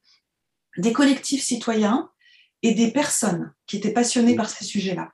[0.76, 2.08] des collectifs citoyens
[2.62, 5.10] et des personnes qui étaient passionnées par ces sujets-là.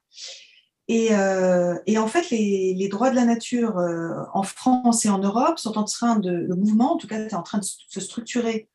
[0.88, 5.18] Et, euh, et, en fait, les, droits de la nature euh, en France et en
[5.18, 8.00] Europe sont en train de, le mouvement, en tout cas, est en train de se
[8.00, 8.70] structurer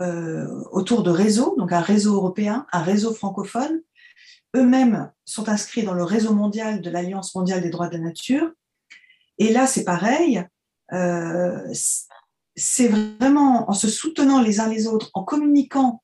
[0.00, 3.82] euh, autour de réseaux, donc un réseau européen, un réseau francophone.
[4.56, 8.50] Eux-mêmes sont inscrits dans le réseau mondial de l'Alliance mondiale des droits de la nature.
[9.36, 10.42] Et là, c'est pareil.
[12.56, 16.02] C'est vraiment en se soutenant les uns les autres, en communiquant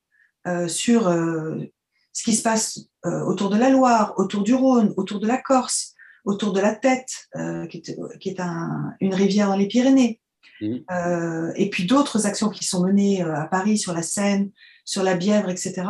[0.67, 5.27] sur ce qui se passe euh, autour de la Loire, autour du Rhône, autour de
[5.27, 9.55] la Corse, autour de la Tête, euh, qui est, qui est un, une rivière dans
[9.55, 10.21] les Pyrénées.
[10.61, 10.75] Mmh.
[10.91, 14.51] Euh, et puis d'autres actions qui sont menées à Paris, sur la Seine,
[14.85, 15.83] sur la Bièvre, etc.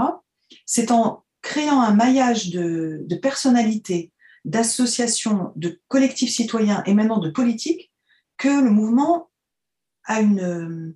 [0.65, 4.11] C'est en créant un maillage de, de personnalités,
[4.45, 7.91] d'associations, de collectifs citoyens et maintenant de politiques
[8.37, 9.29] que le mouvement
[10.05, 10.95] a une,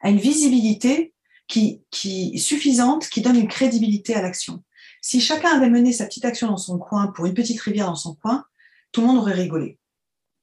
[0.00, 1.14] a une visibilité
[1.48, 4.62] qui, qui suffisante, qui donne une crédibilité à l'action.
[5.00, 7.96] Si chacun avait mené sa petite action dans son coin pour une petite rivière dans
[7.96, 8.44] son coin,
[8.92, 9.78] tout le monde aurait rigolé.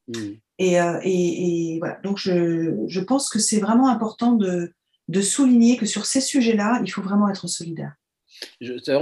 [0.08, 0.34] Hmm.
[0.60, 2.00] Euh, et, et, voilà.
[2.04, 4.74] Donc, je, je pense que c'est vraiment important de,
[5.08, 7.94] de souligner que sur ces sujets-là, il faut vraiment être solidaire.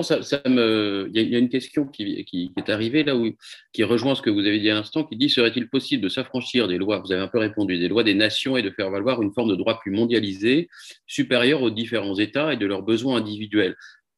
[0.03, 3.29] ça, ça me, il y, a une question qui, qui, est arrivée là où,
[3.73, 6.67] qui rejoint ce que vous avez dit à l'instant, qui dit serait-il possible de s'affranchir
[6.67, 9.21] des lois Vous avez un peu répondu des lois des nations et de faire valoir
[9.21, 10.69] une forme de droit plus mondialisé,
[11.07, 13.75] supérieur aux différents États et de leurs besoins individuels?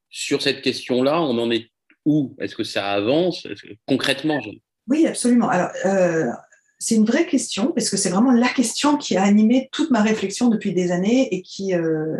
[0.10, 1.70] Sur cette question-là, on en est
[2.06, 2.36] où?
[2.40, 3.48] Est-ce que ça avance?
[3.88, 4.40] Concrètement
[4.88, 5.50] Oui, absolument.
[5.50, 6.32] Alors, euh,
[6.80, 10.02] c'est une vraie question, parce que c'est vraiment la question qui a animé toute ma
[10.02, 12.16] réflexion depuis des années et qui, euh,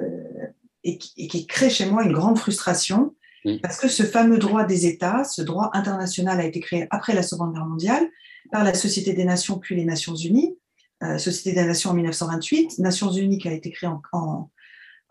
[0.84, 3.14] et qui, crée chez moi une grande frustration,
[3.62, 7.24] parce que ce fameux droit des États, ce droit international a été créé après la
[7.24, 8.06] Seconde Guerre mondiale
[8.52, 10.58] par la Société des Nations puis les Nations Unies,
[11.04, 14.50] euh, Société des Nations en 1928, Nations Unies qui a été créée en, en,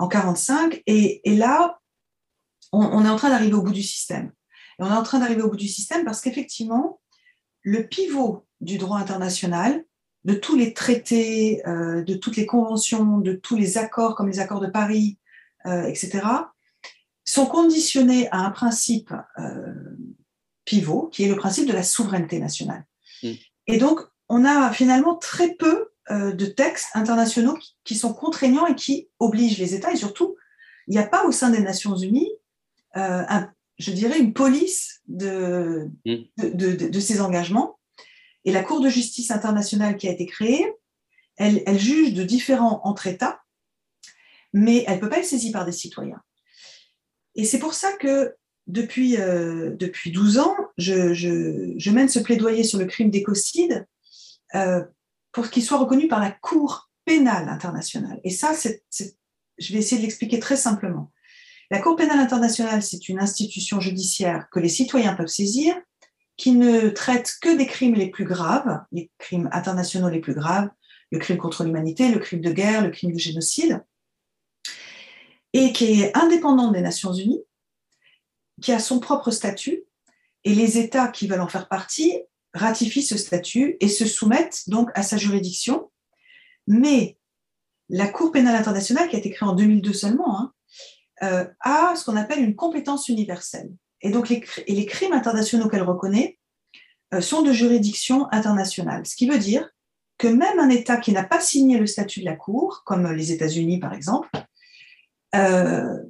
[0.00, 1.80] 1945, et, et, là,
[2.72, 4.32] on, on est en train d'arriver au bout du système.
[4.78, 7.00] Et on est en train d'arriver au bout du système parce qu'effectivement,
[7.62, 9.84] le pivot du droit international,
[10.26, 14.40] de tous les traités, euh, de toutes les conventions, de tous les accords comme les
[14.40, 15.18] accords de Paris,
[15.66, 16.26] euh, etc.,
[17.24, 19.72] sont conditionnés à un principe euh,
[20.64, 22.84] pivot, qui est le principe de la souveraineté nationale.
[23.22, 23.32] Mm.
[23.68, 29.08] Et donc, on a finalement très peu de textes internationaux qui, sont contraignants et qui
[29.18, 30.36] obligent les États, et surtout,
[30.86, 32.30] il n'y a pas au sein des Nations Unies
[33.78, 36.14] je dirais, une police de, mm.
[36.38, 37.78] de, de, ces engagements.
[38.44, 40.66] Et la Cour de justice internationale qui a été créée,
[41.36, 43.40] elle, elle juge de différents entre États,
[44.52, 46.22] mais elle ne peut pas être saisie par des citoyens.
[47.34, 48.34] Et c'est pour ça que
[48.66, 53.86] depuis, euh, depuis 12 ans, je, je, je, mène ce plaidoyer sur le crime d'écocide
[54.54, 54.82] euh,
[55.32, 58.20] pour qu'il soit reconnu par la Cour pénale internationale.
[58.24, 61.12] Et ça, je vais essayer de l'expliquer très simplement.
[61.70, 65.74] La Cour pénale internationale, c'est une institution judiciaire que les citoyens peuvent saisir,
[66.36, 70.68] qui ne traite que des crimes les plus graves, les crimes internationaux les plus graves,
[71.10, 73.84] le crime contre l'humanité, le crime de guerre, le crime de génocide,
[75.52, 77.42] et qui est indépendante des Nations Unies,
[78.60, 79.84] qui a son propre statut,
[80.44, 82.12] et les États qui veulent en faire partie
[82.54, 85.90] ratifient ce statut et se soumettent donc à sa juridiction.
[86.66, 87.18] Mais
[87.88, 90.52] la Cour pénale internationale, qui a été créée en 2002 seulement, hein,
[91.22, 93.70] euh, a ce qu'on appelle une compétence universelle.
[94.02, 96.38] Et donc, les, crimes internationaux qu'elle reconnaît
[97.14, 99.06] euh, sont de juridiction internationale.
[99.06, 99.70] Ce qui veut dire
[100.18, 103.32] que même un État qui n'a pas signé le statut de la Cour, comme les
[103.32, 104.28] États-Unis par exemple,
[105.34, 106.02] euh,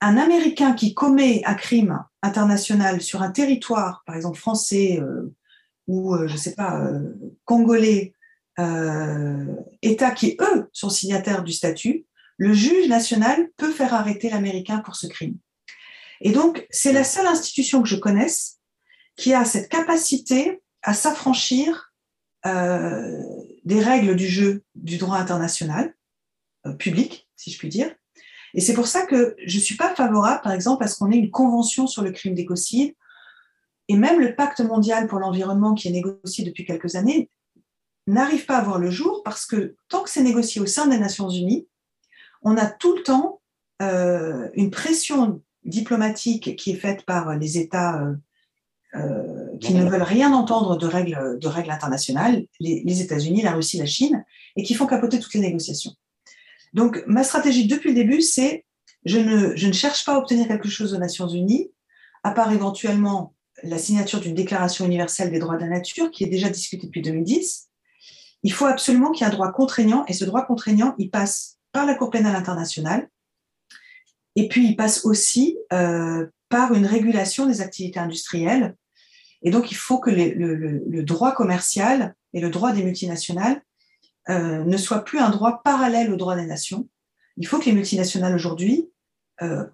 [0.00, 5.00] un Américain qui commet un crime international sur un territoire, par exemple français
[5.88, 6.88] ou, je ne sais pas,
[7.44, 8.12] congolais,
[9.82, 12.06] États qui, eux, sont signataires du statut,
[12.38, 15.36] le juge national peut faire arrêter l'Américain pour ce crime.
[16.20, 18.58] Et donc, c'est la seule institution que je connaisse
[19.16, 21.92] qui a cette capacité à s'affranchir
[22.46, 23.20] euh,
[23.64, 25.94] des règles du jeu du droit international,
[26.66, 27.92] euh, public, si je puis dire.
[28.54, 31.10] Et c'est pour ça que je ne suis pas favorable, par exemple, à ce qu'on
[31.10, 32.94] ait une convention sur le crime d'écocide.
[33.88, 37.30] Et même le pacte mondial pour l'environnement qui est négocié depuis quelques années
[38.06, 40.98] n'arrive pas à voir le jour parce que tant que c'est négocié au sein des
[40.98, 41.68] Nations Unies,
[42.48, 43.40] on a tout le temps
[43.82, 48.14] euh, une pression diplomatique qui est faite par les États euh,
[48.94, 53.76] euh, qui ne veulent rien entendre de règles, de règles internationales, les, États-Unis, la Russie,
[53.76, 54.24] la Chine,
[54.56, 55.92] et qui font capoter toutes les négociations.
[56.72, 58.64] Donc, ma stratégie depuis le début, c'est
[59.04, 61.70] je ne, je ne cherche pas à obtenir quelque chose aux Nations Unies,
[62.24, 66.28] à part éventuellement la signature d'une déclaration universelle des droits de la nature, qui est
[66.28, 67.68] déjà discutée depuis 2010.
[68.42, 71.57] Il faut absolument qu'il y ait un droit contraignant, et ce droit contraignant, il passe
[71.72, 73.08] par la Cour pénale internationale,
[74.38, 78.76] et puis il passe aussi euh, par une régulation des activités industrielles.
[79.42, 83.60] Et donc, il faut que le, droit commercial et le droit des multinationales
[84.28, 86.88] euh, ne soient plus un droit parallèle au droit des nations.
[87.36, 88.88] Il faut que les multinationales aujourd'hui
[89.42, 89.66] euh,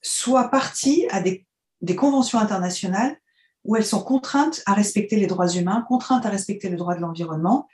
[0.00, 1.46] soient parties à des,
[1.82, 3.16] des conventions internationales
[3.64, 7.00] où elles sont contraintes à respecter les droits humains, contraintes à respecter le droit de
[7.00, 7.68] l'environnement,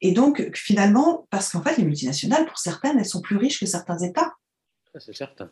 [0.00, 3.66] et donc, finalement, parce qu'en fait, les multinationales, pour certaines, elles sont plus riches que
[3.66, 4.34] certains États.
[4.98, 5.50] C'est certain.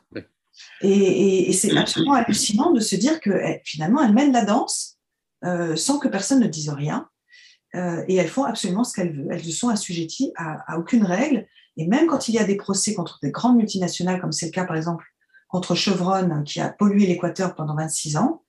[0.82, 4.98] Et, c'est absolument hallucinant de se dire que eh, finalement, elles mènent la danse
[5.44, 7.08] euh, sans que personne ne dise rien.
[7.74, 9.32] Euh, et elles font absolument ce qu'elles veulent.
[9.32, 11.46] Elles ne sont assujetties à, aucune règle.
[11.78, 14.52] Et même quand il y a des procès contre des grandes multinationales, comme c'est le
[14.52, 15.06] cas par exemple
[15.48, 18.42] contre Chevron, qui a pollué l'Équateur pendant 26 ans,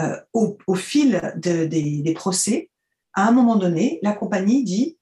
[0.00, 2.70] euh, au, fil des, des procès,
[3.14, 4.95] à un moment donné, la compagnie dit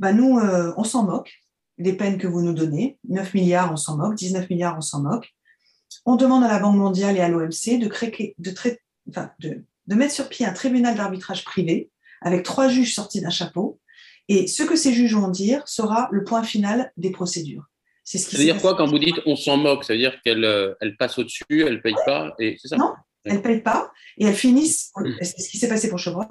[0.00, 1.30] bah, nous, euh, on s'en moque
[1.78, 2.98] des peines que vous nous donnez.
[3.08, 4.14] 9 milliards, on s'en moque.
[4.14, 5.32] 19 milliards, on s'en moque.
[6.06, 8.54] On demande à la Banque mondiale et à l'OMC de, créer, de,
[9.38, 11.90] de, de mettre sur pied un tribunal d'arbitrage privé
[12.22, 13.78] avec trois juges sortis d'un chapeau.
[14.28, 17.64] Et ce que ces juges vont dire sera le point final des procédures.
[18.04, 19.84] C'est ce qui ça veut dire quoi quand vous dites on s'en moque?
[19.84, 22.76] Ça veut dire qu'elle euh, elle passe au-dessus, elle ne paye pas et ça?
[22.76, 23.92] Non, elle ne paye pas.
[24.16, 26.26] Et elles finissent, c'est ce qui s'est passé pour Chevron,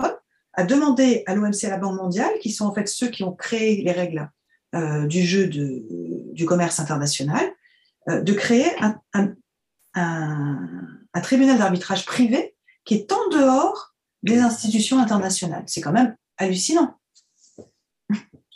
[0.60, 3.24] à demander à l'OMC et à la Banque mondiale, qui sont en fait ceux qui
[3.24, 4.30] ont créé les règles
[4.76, 7.50] euh, du jeu de, du commerce international,
[8.10, 9.36] euh, de créer un, un,
[9.94, 15.64] un tribunal d'arbitrage privé qui est en dehors des institutions internationales.
[15.66, 16.98] C'est quand même hallucinant.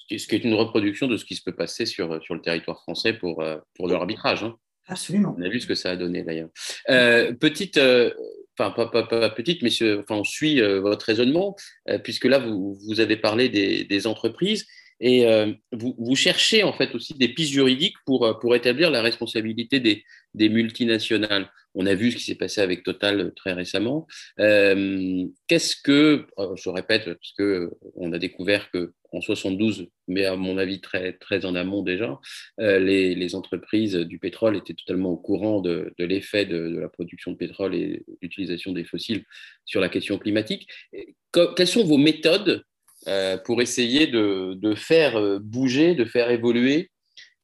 [0.10, 2.82] Ce qui est une reproduction de ce qui se peut passer sur, sur le territoire
[2.82, 4.44] français pour, euh, pour l'arbitrage.
[4.44, 4.58] Hein.
[4.88, 5.36] Absolument.
[5.40, 6.50] On a vu ce que ça a donné d'ailleurs.
[6.90, 8.14] Euh, petite, euh,
[8.58, 11.56] enfin pas, pas, pas, petite, mais enfin, on suit votre raisonnement,
[12.04, 14.68] puisque là, vous, vous avez parlé des entreprises
[15.06, 15.26] et
[15.72, 20.04] vous, vous, cherchez en fait aussi des pistes juridiques pour, pour établir la responsabilité des,
[20.34, 21.50] des multinationales.
[21.76, 24.08] On a vu ce qui s'est passé avec Total très récemment.
[24.40, 30.36] Euh, qu'est-ce que, je répète, parce que on a découvert que en 72, mais à
[30.36, 32.20] mon avis très, très en amont déjà,
[32.60, 37.38] euh, les, entreprises du pétrole étaient totalement au courant de, l'effet de, la production de
[37.38, 39.24] pétrole et l'utilisation des fossiles
[39.66, 40.68] sur la question climatique.
[41.32, 42.64] quelles sont vos méthodes
[43.08, 46.92] euh, pour essayer de, de, faire bouger, de faire évoluer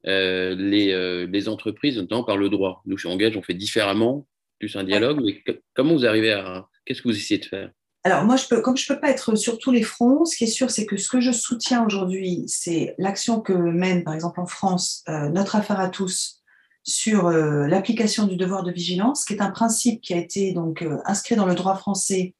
[0.07, 2.81] euh, les, les, entreprises, notamment par le droit.
[2.85, 4.25] Nous, chez Engage, on fait différemment,
[4.59, 5.43] plus un dialogue, mais
[5.73, 6.67] comment vous arrivez à.
[6.85, 7.71] Qu'est-ce que vous essayez de faire?
[8.05, 10.37] Alors moi, je peux, comme je ne peux pas être sur tous les fronts, ce
[10.37, 14.13] qui est sûr, c'est que ce que je soutiens aujourd'hui, c'est l'action que mène, par
[14.13, 16.41] exemple en France, euh, notre affaire à tous
[16.83, 20.85] sur euh, l'application du devoir de vigilance, qui est un principe qui a été donc
[21.03, 22.35] inscrit dans le droit français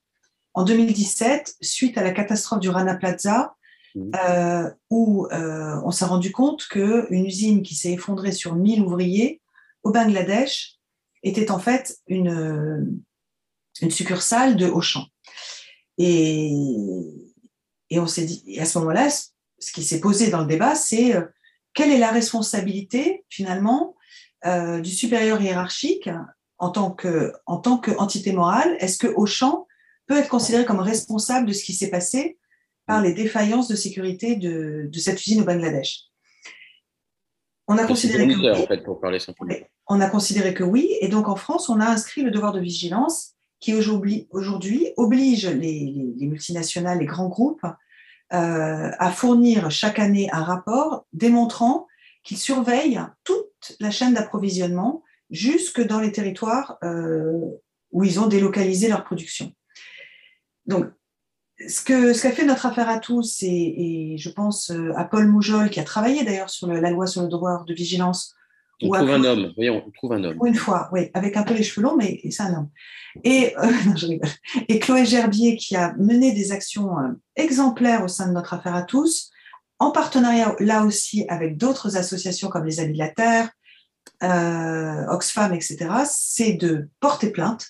[0.59, 3.55] en 2017 suite à la catastrophe du Rana Plaza
[3.95, 4.11] Mmh.
[4.23, 9.41] Euh, où euh, on s'est rendu compte qu'une usine qui s'est effondrée sur 1000 ouvriers
[9.83, 10.75] au Bangladesh
[11.23, 13.01] était en fait une,
[13.81, 15.05] une succursale de Auchan.
[15.97, 16.51] Et,
[17.89, 20.75] et on s'est dit, et à ce moment-là, ce qui s'est posé dans le débat,
[20.75, 21.25] c'est euh,
[21.73, 23.95] quelle est la responsabilité finalement
[24.81, 26.09] du supérieur hiérarchique
[26.59, 28.77] en tant que en tant qu'entité morale?
[28.79, 29.67] Est-ce que Auchan
[30.09, 32.39] peut être considéré comme responsable de ce qui s'est passé
[32.87, 36.05] par les défaillances de sécurité de, cette usine au Bangladesh.
[37.67, 38.49] On a considéré que oui.
[38.49, 39.53] En fait, pour parler simplement.
[39.87, 42.59] On a considéré que oui, et donc en France, on a inscrit le devoir de
[42.59, 47.65] vigilance qui aujourd'hui oblige les, multinationales, les grands groupes,
[48.33, 51.85] euh, à fournir chaque année un rapport démontrant
[52.23, 57.39] qu'ils surveillent toute la chaîne d'approvisionnement jusque dans les territoires euh,
[57.91, 59.53] où ils ont délocalisé leur production.
[60.65, 60.85] Donc,
[61.67, 65.69] ce qu'a ce fait notre affaire à tous, et, je pense euh, à Paul Moujol,
[65.69, 68.35] qui a travaillé d'ailleurs sur la loi sur le devoir de vigilance.
[68.81, 70.37] On trouve un homme, voyons, on trouve un homme.
[70.45, 72.69] Une fois, oui, avec un peu les cheveux longs, mais c'est un homme.
[73.25, 74.17] Et, euh,
[74.69, 78.75] et Chloé Gerbier, qui a mené des actions euh, exemplaires au sein de notre affaire
[78.75, 79.31] à tous,
[79.79, 83.49] en partenariat là aussi avec d'autres associations comme les Amis de la Terre,
[85.09, 87.67] Oxfam, etc., c'est de porter plainte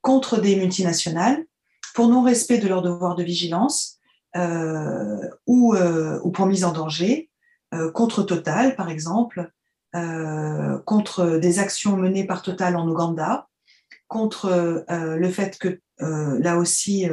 [0.00, 1.44] contre des multinationales
[1.96, 3.98] pour non-respect de leur devoir de vigilance
[4.36, 7.30] euh, ou, euh, ou, pour mise en danger,
[7.72, 9.50] euh, contre Total, par exemple,
[10.84, 13.48] contre des actions menées par Total en Ouganda,
[14.08, 17.08] contre le fait que là aussi,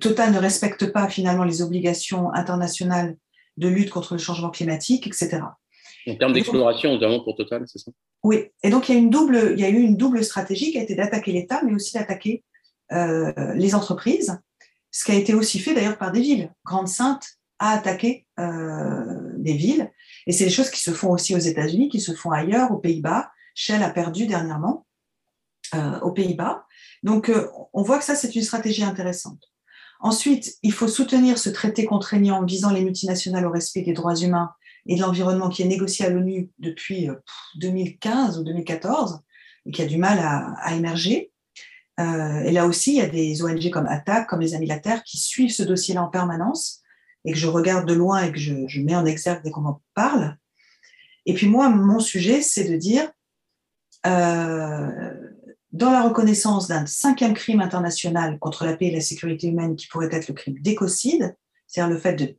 [0.00, 3.18] Total ne respecte pas finalement les obligations internationales
[3.58, 5.42] de lutte contre le changement climatique, etc.
[6.06, 7.90] En termes d'exploration, notamment pour Total, c'est ça?
[8.22, 10.72] Oui, et donc il y, a une double, il y a eu une double stratégie
[10.72, 12.44] qui a été d'attaquer l'État, mais aussi d'attaquer
[12.92, 14.38] euh, les entreprises,
[14.90, 16.52] ce qui a été aussi fait d'ailleurs par des villes.
[16.64, 17.24] Grande-Sainte
[17.58, 19.90] a attaqué euh, des villes,
[20.26, 22.78] et c'est des choses qui se font aussi aux États-Unis, qui se font ailleurs, aux
[22.78, 23.30] Pays-Bas.
[23.54, 24.86] Shell a perdu dernièrement
[25.74, 26.66] euh, aux Pays-Bas.
[27.02, 27.30] Donc
[27.72, 29.50] on voit que ça, c'est une stratégie intéressante.
[30.00, 34.50] Ensuite, il faut soutenir ce traité contraignant visant les multinationales au respect des droits humains
[34.86, 37.08] et de l'environnement qui est négocié à l'ONU depuis
[37.56, 39.20] 2015 euh, ou 2014
[39.66, 41.32] et qui a du mal à, émerger.
[42.00, 44.72] Euh, et là aussi, il y a des ONG comme ATTAC, comme les Amis de
[44.72, 46.82] la Terre, qui suivent ce dossier-là en permanence
[47.24, 49.80] et que je regarde de loin et que je, mets en exergue dès qu'on en
[49.94, 50.36] parle.
[51.24, 53.10] Et puis moi, mon sujet, c'est de dire,
[54.04, 55.14] euh,
[55.72, 59.86] dans la reconnaissance d'un cinquième crime international contre la paix et la sécurité humaine qui
[59.86, 61.34] pourrait être le crime d'écocide,
[61.66, 62.36] c'est-à-dire le fait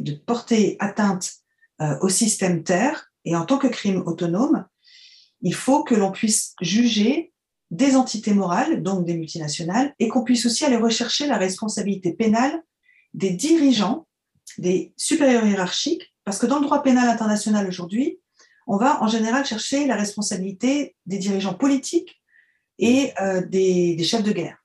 [0.00, 1.43] de porter atteinte
[1.80, 4.66] euh, au système Terre et en tant que crime autonome,
[5.40, 7.32] il faut que l'on puisse juger
[7.70, 12.62] des entités morales, donc des multinationales, et qu'on puisse aussi aller rechercher la responsabilité pénale
[13.14, 14.06] des dirigeants
[14.58, 18.20] des supérieurs hiérarchiques, parce que dans le droit pénal international aujourd'hui,
[18.66, 22.22] on va en général chercher la responsabilité des dirigeants politiques
[22.78, 24.58] et euh, des, chefs de guerre.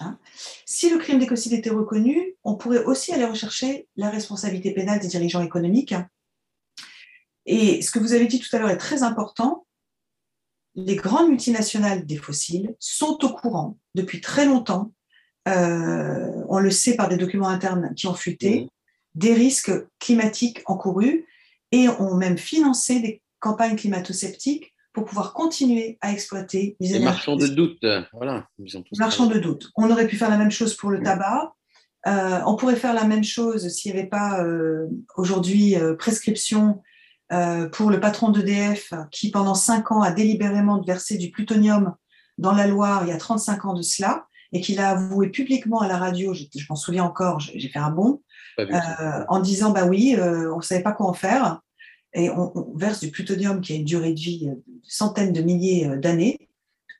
[0.00, 0.18] Hein.
[0.64, 5.08] Si le crime d'écocide était reconnu, on pourrait aussi aller rechercher la responsabilité pénale des
[5.08, 5.94] dirigeants économiques.
[7.46, 9.66] Et ce que vous avez dit tout à l'heure est très important.
[10.74, 14.92] Les grandes multinationales des fossiles sont au courant depuis très longtemps,
[15.46, 18.68] euh, on le sait par des documents internes qui ont fuité,
[19.14, 21.26] des risques climatiques encourus
[21.70, 27.46] et ont même financé des campagne climato-sceptique pour pouvoir continuer à exploiter les, marchands de
[27.46, 27.84] doute.
[28.12, 28.48] Voilà,
[28.98, 29.70] marchands de doute.
[29.76, 31.52] On aurait pu faire la même chose pour le tabac.
[32.06, 34.86] Euh, on pourrait faire la même chose s'il n'y avait pas euh,
[35.16, 36.82] aujourd'hui euh, prescription
[37.72, 41.94] pour le patron d'EDF qui, pendant cinq ans, a délibérément versé du plutonium
[42.38, 45.80] dans la Loire il y a 35 ans de cela et qu'il a avoué publiquement
[45.80, 48.22] à la radio, je, m'en souviens encore, j'ai fait un bon,
[48.58, 51.60] en disant bah oui, on ne savait pas quoi en faire
[52.14, 55.86] et on, verse du plutonium qui a une durée de vie de centaines de milliers
[55.86, 56.48] euh, d'années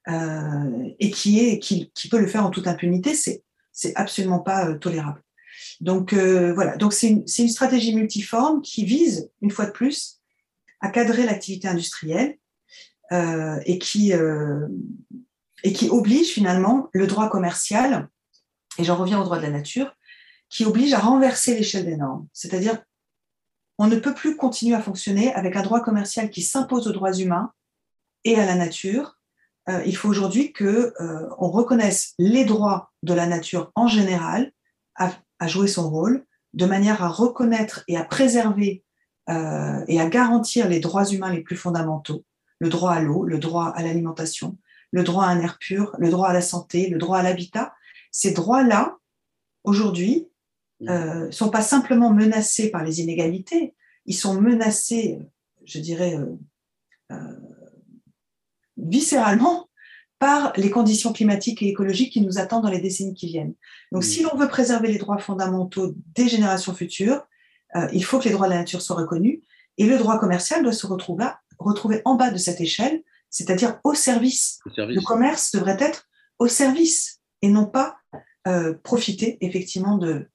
[0.08, 4.68] euh, et qui, est, qui, peut le faire en toute impunité, c'est, c'est absolument pas
[4.68, 5.22] euh, tolérable.
[5.80, 10.20] Donc voilà, donc c'est une, une, stratégie multiforme qui vise, une fois de plus,
[10.84, 12.36] à cadrer l'activité industrielle
[13.10, 18.08] et, qui, et qui oblige finalement le droit commercial,
[18.78, 19.96] et j'en reviens au droit de la nature,
[20.48, 22.26] qui oblige à renverser l'échelle des normes.
[22.32, 22.82] C'est-à-dire
[23.78, 27.12] on ne peut plus continuer à fonctionner avec un droit commercial qui s'impose aux droits
[27.12, 27.52] humains
[28.24, 29.18] et à la nature.
[29.68, 34.52] Euh, il faut aujourd'hui qu'on euh, reconnaisse les droits de la nature en général
[34.94, 35.10] à,
[35.48, 36.24] jouer son rôle,
[36.54, 38.83] de manière à reconnaître et à préserver
[39.30, 42.24] euh, et à garantir les droits humains les plus fondamentaux,
[42.58, 44.58] le droit à l'eau, le droit à l'alimentation,
[44.90, 47.74] le droit à un air pur, le droit à la santé, le droit à l'habitat.
[48.10, 48.98] Ces droits-là,
[49.64, 50.28] aujourd'hui,
[50.80, 51.32] ne mmh.
[51.32, 53.74] sont pas simplement menacés par les inégalités,
[54.06, 55.18] ils sont menacés,
[55.64, 56.36] je dirais, euh,
[57.12, 57.36] euh,
[58.76, 59.70] viscéralement
[60.18, 63.54] par les conditions climatiques et écologiques qui nous attendent dans les décennies qui viennent.
[63.90, 64.06] Donc, mmh.
[64.06, 67.26] si l'on veut préserver les droits fondamentaux des générations futures,
[67.76, 69.40] euh, il faut que les droits de la nature soient reconnus
[69.78, 71.26] et le droit commercial doit se retrouver,
[71.58, 74.60] retrouver en bas de cette échelle, c'est-à-dire au service.
[74.76, 76.08] Le commerce devrait être
[76.38, 77.96] au service et non pas
[78.82, 80.28] profiter effectivement de,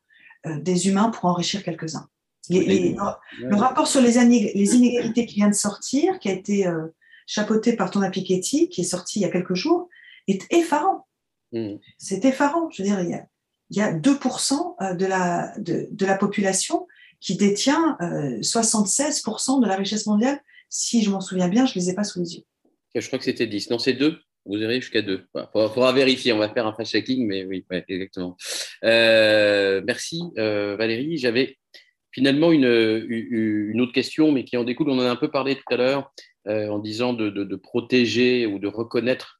[0.45, 2.07] euh, des humains pour enrichir quelques-uns.
[2.49, 6.87] le rapport sur les, inégalités qui vient de sortir, qui a été euh,
[7.27, 9.89] chapeauté par Thomas Piketty, qui est sorti il y a quelques jours,
[10.29, 11.07] est effarant.
[11.51, 11.75] Mm.
[11.97, 12.69] C'est effarant.
[12.69, 16.87] Je veux dire, il y a, 2% euh, de la, de, la population
[17.20, 20.39] qui détient 76% de la richesse mondiale.
[20.70, 22.43] Si je m'en souviens bien, je ne les ai pas sous les yeux.
[22.95, 23.70] Je crois que c'était 10.
[23.70, 25.26] Non, c'est 2 vous irez jusqu'à deux.
[25.36, 28.36] Il faudra, vérifier, on va faire un fact-checking, mais oui, exactement.
[28.84, 31.17] Euh, merci euh, Valérie.
[31.17, 31.57] J'avais
[32.11, 34.89] finalement une, autre question, mais qui en découle.
[34.89, 36.11] On en a un peu parlé tout à l'heure
[36.47, 39.39] euh, en disant de, protéger ou de reconnaître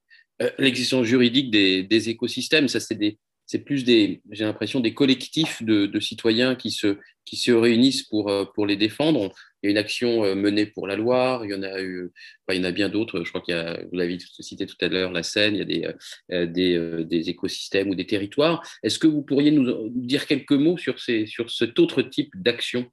[0.58, 2.68] l'existence juridique des, écosystèmes.
[2.68, 6.98] Ça, c'est plus des, j'ai l'impression, des collectifs de, citoyens qui se,
[7.30, 9.32] qui se réunissent pour, pour les défendre.
[9.62, 12.12] Il y a une action euh, menée pour la Loire, il y en a, eu,
[12.50, 13.24] il y en a bien d'autres.
[13.24, 15.66] Je crois qu'il a, vous l'avez cité tout à l'heure, la Seine, il y a
[15.66, 15.96] des,
[16.32, 18.66] euh, des, euh, des, écosystèmes ou des territoires.
[18.84, 22.90] Est-ce que vous pourriez nous dire quelques mots sur, ces, sur cet autre type d'actions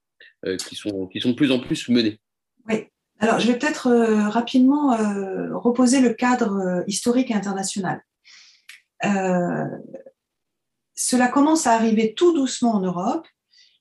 [0.69, 2.21] qui, sont, qui sont de plus en plus menées?
[2.69, 2.85] Oui.
[3.19, 3.89] Alors, je vais peut-être
[4.29, 4.97] rapidement
[5.59, 8.03] reposer le cadre historique et international.
[10.95, 13.27] cela commence à arriver tout doucement en Europe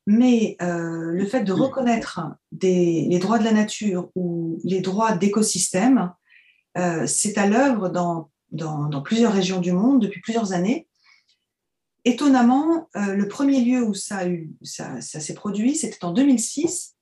[0.05, 2.21] mais euh, le fait de reconnaître
[2.61, 6.13] les droits de la nature ou les droits d'écosystèmes,
[6.77, 8.29] euh, c'est à l'œuvre dans,
[9.03, 10.87] plusieurs régions du monde depuis plusieurs années.
[12.03, 14.21] Étonnamment, euh, le premier lieu où ça,
[15.01, 16.95] s'est produit, c'était en 2006.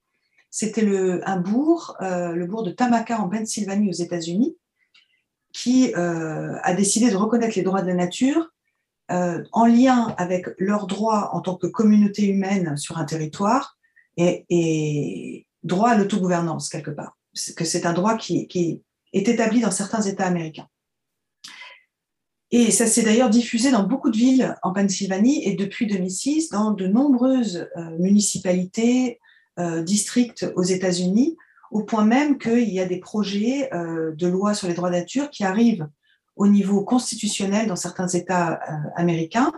[0.50, 0.88] C'était
[1.26, 4.56] un bourg, le bourg de Tamaka en Pennsylvanie aux États-Unis,
[5.52, 8.53] qui a décidé de reconnaître les droits de la nature
[9.14, 13.78] euh, en lien avec leurs droits en tant que communauté humaine sur un territoire
[14.18, 17.16] et, droit à l'autogouvernance quelque part,
[17.56, 18.48] que c'est un droit qui,
[19.14, 20.68] est établi dans certains États américains.
[22.50, 26.72] Et ça s'est d'ailleurs diffusé dans beaucoup de villes en Pennsylvanie et depuis 2006 dans
[26.72, 29.20] de nombreuses euh, municipalités,
[29.60, 31.38] euh, districts aux États-Unis,
[31.72, 35.32] au point même qu'il y a des projets de loi sur les droits de nature
[35.32, 35.88] qui arrivent
[36.36, 39.52] au niveau constitutionnel dans certains États euh, américains.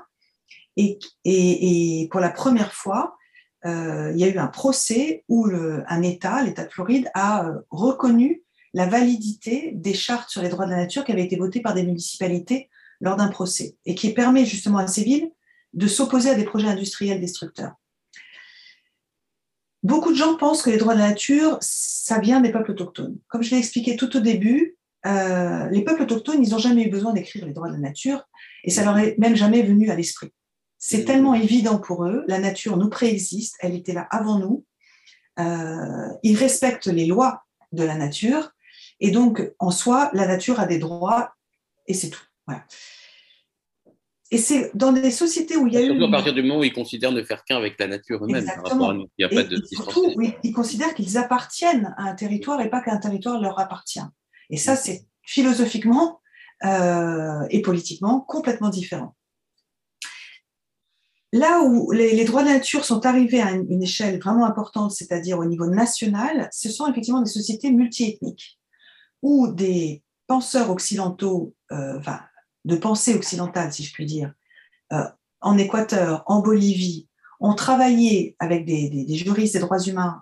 [0.78, 3.18] Et, pour la première fois,
[3.66, 7.60] euh, il y a eu un procès où un État, l'État de Floride, a euh,
[7.70, 11.62] reconnu la validité des chartes sur les droits de la nature qui avaient été votées
[11.62, 12.70] par des municipalités
[13.00, 15.32] lors d'un procès et qui permet justement à ces villes
[15.74, 17.74] de s'opposer à des projets industriels destructeurs.
[19.82, 23.18] beaucoup de gens pensent que les droits de la nature, ça vient des peuples autochtones.
[23.28, 24.75] Comme je l'ai expliqué tout au début,
[25.06, 28.24] euh, les peuples autochtones, ils n'ont jamais eu besoin d'écrire les droits de la nature
[28.64, 30.32] et ça leur est même jamais venu à l'esprit.
[30.78, 31.06] C'est mmh.
[31.06, 34.66] tellement évident pour eux, la nature nous préexiste, elle était là avant nous.
[35.40, 38.52] Euh, ils respectent les lois de la nature
[39.00, 41.34] et donc en soi, la nature a des droits
[41.88, 42.24] et c'est tout.
[44.32, 46.04] Et c'est dans des sociétés où il y a surtout eu.
[46.06, 48.46] à partir du moment où ils considèrent ne faire qu'un avec la nature eux-mêmes.
[48.72, 52.82] Il n'y a pas de surtout, ils considèrent qu'ils appartiennent à un territoire et pas
[52.82, 54.02] qu'un territoire leur appartient.
[54.50, 56.22] Et ça, c'est philosophiquement
[56.64, 59.16] euh, et politiquement complètement différent.
[61.34, 65.38] Là où les, droits de la nature sont arrivés à une, échelle vraiment importante, c'est-à-dire
[65.38, 68.58] au niveau national, ce sont effectivement des sociétés multiethniques
[69.22, 72.22] où des penseurs occidentaux, euh, enfin,
[72.64, 74.34] de pensée occidentale, si je puis dire,
[74.94, 75.04] euh,
[75.42, 77.10] en Équateur, en Bolivie,
[77.42, 80.22] ont travaillé avec des, juristes des droits humains,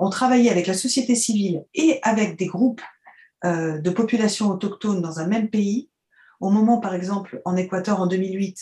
[0.00, 2.82] ont travaillé avec la société civile et avec des groupes
[3.44, 5.90] euh, de populations autochtones dans un même pays,
[6.40, 8.58] au moment, par exemple, en Équateur en 2008,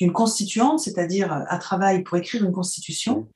[0.00, 3.28] d'une constituante, c'est-à-dire un travail pour écrire une constitution,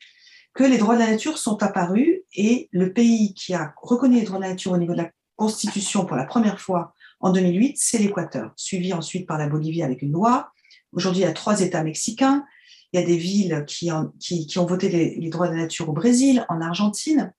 [0.55, 4.25] que les droits de la nature sont apparus et le pays qui a reconnu les
[4.25, 7.77] droits de la nature au niveau de la constitution pour la première fois en 2008,
[7.79, 10.53] c'est l'Équateur, suivi ensuite par la Bolivie avec une loi.
[10.93, 12.45] Aujourd'hui, il y a trois États mexicains.
[12.93, 15.93] Il y a des villes qui, qui, ont voté les, droits de la nature au
[15.93, 17.33] Brésil, en Argentine.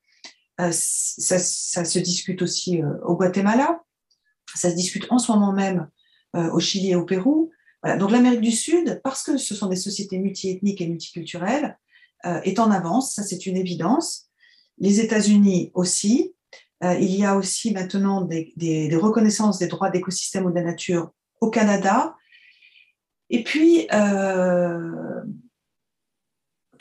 [0.62, 1.38] Euh, ça,
[1.84, 3.80] se discute aussi euh, au Guatemala,
[4.54, 5.88] ça se discute en ce moment même
[6.36, 7.50] euh, au Chili et au Pérou.
[7.98, 11.76] Donc l'Amérique du Sud, parce que ce sont des sociétés multiethniques et multiculturelles,
[12.44, 14.28] est en avance, ça c'est une évidence.
[14.78, 16.32] Les États-Unis aussi.
[16.80, 21.10] il y a aussi maintenant des, reconnaissances des droits d'écosystème ou de la nature
[21.40, 22.14] au Canada.
[23.30, 23.88] Et puis,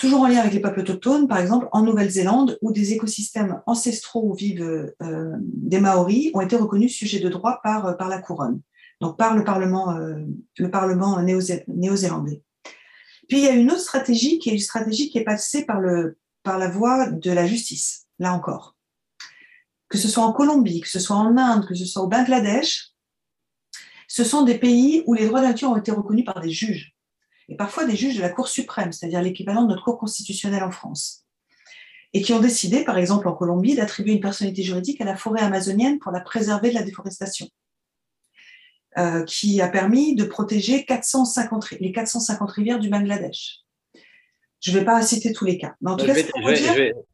[0.01, 4.31] toujours en lien avec les peuples autochtones, par exemple en Nouvelle-Zélande, où des écosystèmes ancestraux
[4.31, 8.19] où vivent euh, des Maoris ont été reconnus sujets de droit par, euh, par la
[8.19, 8.61] couronne,
[8.99, 10.15] donc par le Parlement, euh,
[10.57, 12.41] le Parlement néo-zélandais.
[13.29, 15.79] Puis il y a une autre stratégie qui est une stratégie qui est passée par,
[15.79, 18.75] le, par la voie de la justice, là encore.
[19.87, 22.89] Que ce soit en Colombie, que ce soit en Inde, que ce soit au Bangladesh,
[24.07, 26.95] ce sont des pays où les droits de nature ont été reconnus par des juges
[27.51, 30.71] et parfois des juges de la Cour suprême, c'est-à-dire l'équivalent de notre Cour constitutionnelle en
[30.71, 31.25] France,
[32.13, 35.41] et qui ont décidé, par exemple en Colombie, d'attribuer une personnalité juridique à la forêt
[35.41, 37.49] amazonienne pour la préserver de la déforestation,
[38.97, 43.59] euh, qui a permis de protéger 450, les 450 rivières du Bangladesh.
[44.61, 45.75] Je ne vais pas citer tous les cas.
[45.81, 46.13] Mais en tout cas,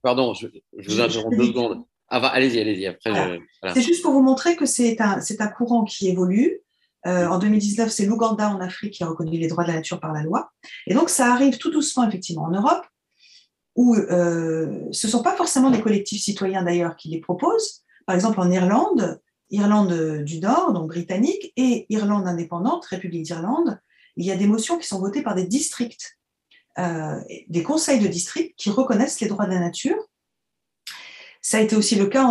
[0.04, 0.48] pardon, je,
[0.86, 1.84] vous interromps deux secondes.
[2.10, 2.96] Ah, allez-y, allez-y.
[3.74, 6.62] C'est juste pour vous montrer que c'est un, un courant qui évolue,
[7.06, 10.00] euh, en 2019, c'est l'Ouganda en Afrique qui a reconnu les droits de la nature
[10.00, 10.52] par la loi.
[10.88, 12.86] Et donc, ça arrive tout doucement, effectivement, en Europe,
[13.76, 17.84] où euh, ce ne sont pas forcément des collectifs citoyens, d'ailleurs, qui les proposent.
[18.06, 19.20] Par exemple, en Irlande,
[19.52, 23.80] Irlande du Nord, donc britannique, et Irlande indépendante, République d'Irlande,
[24.18, 26.18] il y a des motions qui sont votées par des districts,
[26.80, 29.98] euh, des conseils de districts qui reconnaissent les droits de la nature.
[31.48, 32.28] Ça a été aussi le cas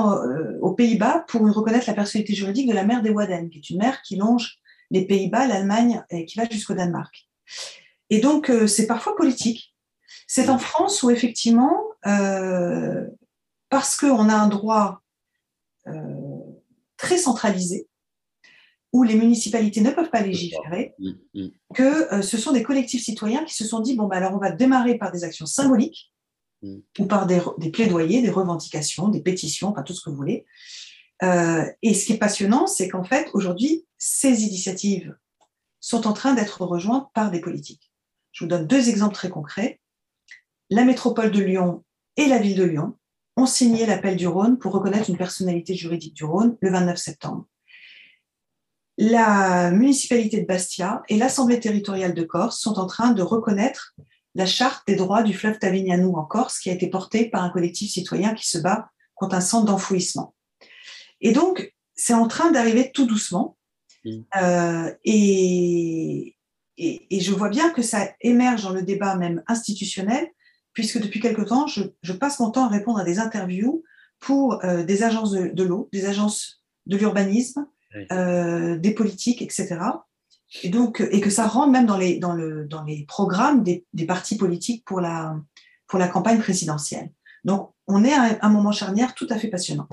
[0.61, 3.79] aux Pays-Bas pour reconnaître la personnalité juridique de la mer des Wadden, qui est une
[3.79, 4.59] mer qui longe
[4.91, 7.27] les Pays-Bas, l'Allemagne, et qui va jusqu'au Danemark.
[8.11, 9.75] Et donc, euh, c'est parfois politique.
[10.27, 13.07] C'est en France où, effectivement, euh,
[13.71, 15.01] parce qu'on a un droit
[15.87, 15.95] euh,
[16.99, 17.89] très centralisé,
[18.93, 21.49] où les municipalités ne peuvent pas légiférer, mm, mm.
[21.75, 24.53] que ce sont des collectifs citoyens qui se sont dit, bon, bah, alors on va
[24.53, 26.13] démarrer par des actions symboliques,
[26.63, 30.47] ou par des, des, plaidoyers, des revendications, des pétitions, enfin tout ce que vous voulez,
[31.23, 35.17] euh, et ce qui est passionnant, c'est qu'en fait, aujourd'hui, ces initiatives
[35.81, 37.93] sont en train d'être rejointes par des politiques.
[38.33, 39.81] Je vous donne deux exemples très concrets.
[40.69, 41.85] La métropole de Lyon
[42.17, 42.97] et la ville de Lyon
[43.37, 47.47] ont signé l'appel du Rhône pour reconnaître une personnalité juridique du Rhône le 29 septembre.
[48.99, 53.95] La municipalité de Bastia et l'Assemblée territoriale de Corse sont en train de reconnaître
[54.37, 57.51] la charte des droits du fleuve Tavignano en Corse qui a été portée par un
[57.51, 60.35] collectif citoyen qui se bat contre un centre d'enfouissement.
[61.23, 63.57] Et donc, c'est en train d'arriver tout doucement.
[64.37, 66.37] Euh, et,
[66.77, 70.29] et, je vois bien que ça émerge dans le débat même institutionnel,
[70.75, 73.83] puisque depuis quelque temps, je, passe mon temps à répondre à des interviews
[74.21, 77.67] pour euh, des agences de, l'eau, des agences de l'urbanisme,
[78.13, 79.79] euh, des politiques, etc.
[80.63, 83.85] Et, donc, et que ça rentre même dans les, dans le, dans les programmes des,
[83.93, 85.37] des partis politiques pour la,
[85.89, 87.11] pour la campagne présidentielle.
[87.45, 89.89] Donc, on est à un moment charnière tout à fait passionnant.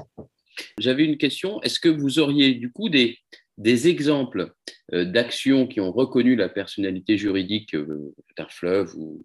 [0.80, 1.62] J'avais une question.
[1.62, 3.18] Est-ce que vous auriez du coup des,
[3.58, 4.54] des exemples
[4.94, 9.22] euh, d'actions qui ont reconnu la personnalité juridique euh, d'un fleuve ou,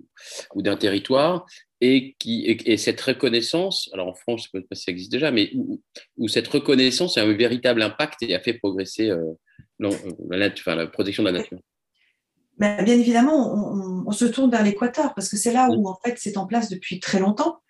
[0.55, 1.47] ou d'un territoire
[1.81, 5.13] et, qui, et, cette reconnaissance, alors en France, je ne sais pas si ça existe
[5.13, 9.33] déjà, mais où, cette reconnaissance a un véritable impact et a fait progresser euh,
[9.79, 11.59] la, la, protection de la nature
[12.59, 13.55] Bien évidemment,
[14.07, 16.69] on, se tourne vers l'équateur parce que c'est là où en fait c'est en place
[16.69, 17.61] depuis très longtemps,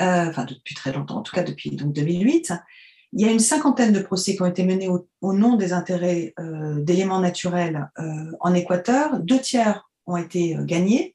[0.00, 2.52] euh, enfin depuis très longtemps, en tout cas depuis donc, 2008.
[3.12, 6.34] Il y a une cinquantaine de procès qui ont été menés au, nom des intérêts
[6.40, 7.88] euh, d'éléments naturels
[8.40, 9.20] en Équateur.
[9.20, 11.14] Deux tiers ont été gagnés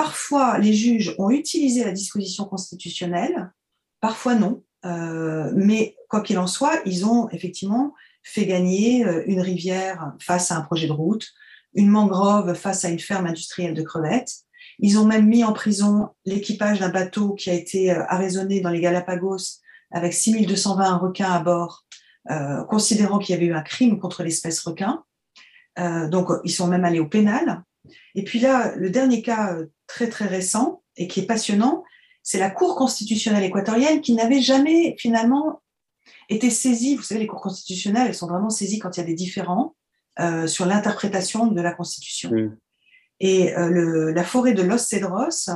[0.00, 3.52] Parfois, les juges ont utilisé la disposition constitutionnelle,
[4.00, 4.64] parfois non.
[4.86, 7.92] Euh, mais quoi qu'il en soit, ils ont effectivement
[8.22, 11.26] fait gagner euh, une rivière face à un projet de route,
[11.74, 14.34] une mangrove face à une ferme industrielle de crevettes.
[14.78, 18.70] Ils ont même mis en prison l'équipage d'un bateau qui a été euh, arraisonné dans
[18.70, 19.60] les Galapagos
[19.92, 21.84] avec 6220 requins à bord,
[22.68, 25.02] considérant qu'il y avait eu un crime contre l'espèce requin.
[25.76, 27.64] donc, ils sont même allés au pénal.
[28.14, 31.84] Et puis là, le dernier cas euh, très très récent et qui est passionnant,
[32.22, 35.62] c'est la Cour constitutionnelle équatorienne qui n'avait jamais finalement
[36.28, 36.96] été saisie.
[36.96, 39.74] Vous savez, les cours constitutionnelles, elles sont vraiment saisies quand il y a des différends
[40.18, 42.30] euh, sur l'interprétation de la Constitution.
[43.20, 45.50] Et euh, la forêt de Los Cedros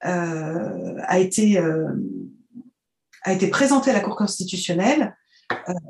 [0.00, 5.16] a, été, a été présentée à la Cour constitutionnelle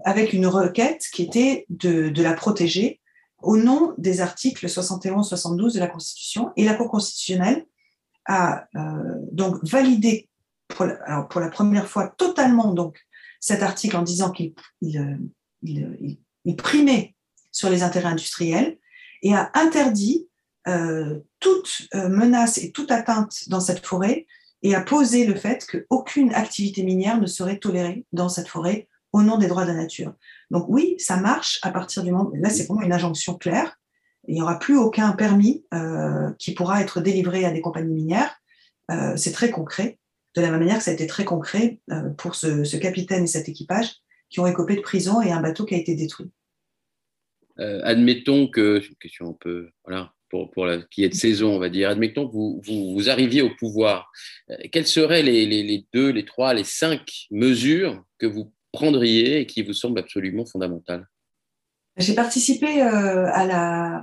[0.05, 3.01] avec une requête qui était de, de la protéger
[3.43, 6.51] au nom des articles 71-72 de la Constitution.
[6.57, 7.65] Et la Cour constitutionnelle
[8.27, 10.29] a euh, donc validé
[10.69, 13.01] pour la, pour la, première fois totalement donc,
[13.41, 15.29] cet article en disant qu'il il,
[16.45, 17.15] il, primait
[17.53, 18.79] sur les intérêts industriels
[19.23, 20.29] et a interdit
[20.67, 24.27] euh, toute euh, menace et toute atteinte dans cette forêt
[24.63, 29.23] et a posé le fait qu'aucune activité minière ne serait tolérée dans cette forêt au
[29.23, 30.15] nom des droits de la nature.
[30.51, 33.79] Donc oui, ça marche à partir du moment, là c'est vraiment une injonction claire,
[34.29, 38.35] il n'y aura plus aucun permis euh, qui pourra être délivré à des compagnies minières.
[38.91, 39.99] Euh, c'est très concret,
[40.35, 43.29] de la même manière que ça a été très concret euh, pour ce, capitaine et
[43.29, 43.97] cet équipage
[44.31, 46.31] qui ont écopé de prison et un bateau qui a été détruit.
[47.57, 51.57] admettons que, c'est une question un peu, voilà, pour, pour la, qui est de saison,
[51.57, 54.11] on va dire, admettons que vous, vous, arriviez au pouvoir.
[54.71, 59.47] quelles seraient les, les, les, deux, les trois, les cinq mesures que vous prendriez et
[59.47, 61.07] qui vous semble absolument fondamental
[61.97, 64.03] J'ai participé euh, à, la,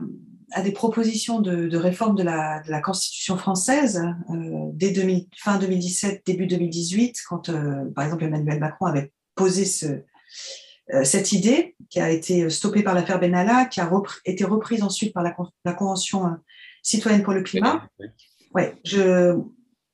[0.51, 4.93] à, des propositions de, réforme de la, Constitution française euh, dès
[5.37, 10.03] fin 2017, début 2018, quand, euh, par exemple, Emmanuel Macron avait posé ce,
[11.03, 13.89] cette idée, qui a été stoppée par l'affaire Benalla, qui a
[14.25, 16.37] été reprise ensuite par la, Convention
[16.83, 17.87] citoyenne pour le climat.
[18.53, 19.37] Ouais, je,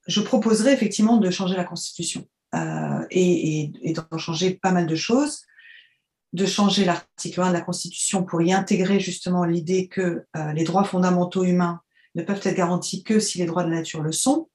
[0.07, 2.27] je proposerais effectivement de changer la Constitution.
[2.53, 5.43] Euh, et, d'en changer pas mal de choses,
[6.34, 10.63] de changer l'article 1 de la Constitution pour y intégrer justement l'idée que euh, les
[10.63, 11.82] droits fondamentaux humains
[12.15, 14.49] ne peuvent être garantis que si les droits de la nature le sont.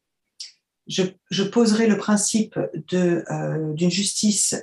[0.86, 2.58] Je, je poserai le principe
[2.92, 4.54] euh, d'une justice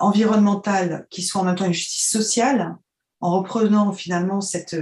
[0.00, 2.76] environnementale qui soit en même temps une justice sociale,
[3.20, 4.76] en reprenant finalement cette,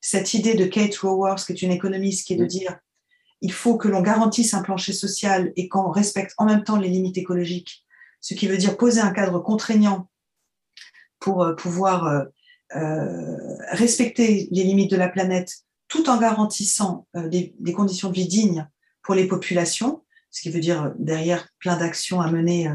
[0.00, 2.78] cette idée de Kate Raworth, qui est une économiste, qui est de dire
[3.40, 6.88] il faut que l'on garantisse un plancher social et qu'on respecte en même temps les
[6.88, 7.84] limites écologiques,
[8.20, 10.08] ce qui veut dire poser un cadre contraignant
[11.20, 12.24] pour euh, pouvoir euh,
[12.76, 15.52] euh, respecter les limites de la planète
[15.88, 18.68] tout en garantissant des, conditions de vie dignes
[19.02, 22.70] pour les populations, ce qui veut dire derrière plein d'actions à mener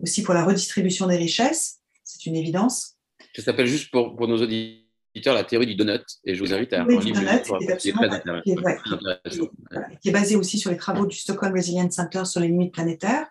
[0.00, 2.96] aussi pour la redistribution des richesses, c'est une évidence.
[3.36, 4.86] Ça s'appelle juste pour, pour nos auditeurs
[5.24, 7.00] la théorie du donut, et je vous invite à lire
[10.00, 13.28] qui, est, basé aussi sur les travaux du Stockholm Resilience Center sur les limites planétaires.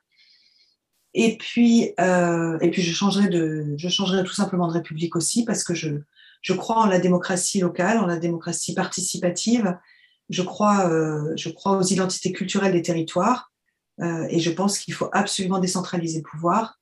[1.17, 5.45] Et puis, euh, et puis je, changerai de, je changerai tout simplement de république aussi
[5.45, 5.89] parce que je,
[6.41, 9.77] je crois en la démocratie locale, en la démocratie participative.
[10.29, 13.51] Je crois, euh, je crois aux identités culturelles des territoires
[14.01, 16.79] euh, et je pense qu'il faut absolument décentraliser le pouvoir.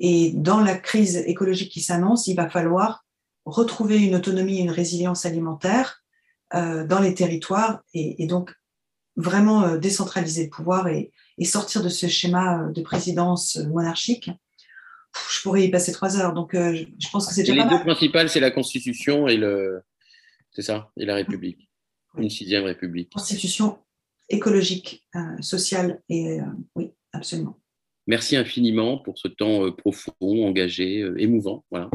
[0.00, 3.04] Et dans la crise écologique qui s'annonce, il va falloir
[3.44, 6.02] retrouver une autonomie et une résilience alimentaire
[6.54, 8.54] euh, dans les territoires et, donc
[9.16, 11.12] vraiment euh, décentraliser le pouvoir et,
[11.44, 14.30] sortir de ce schéma euh, de présidence monarchique.
[15.30, 18.28] je pourrais y passer trois heures, donc je, pense que c'est déjà Les deux principales,
[18.28, 19.82] c'est la Constitution et le,
[20.52, 21.68] c'est ça, et la République,
[22.16, 23.12] une sixième République.
[23.12, 23.78] Constitution
[24.28, 25.06] écologique,
[25.40, 26.38] sociale et
[26.74, 27.58] oui, absolument.
[28.06, 31.64] Merci infiniment pour ce temps profond, engagé, émouvant.
[31.70, 31.90] Voilà.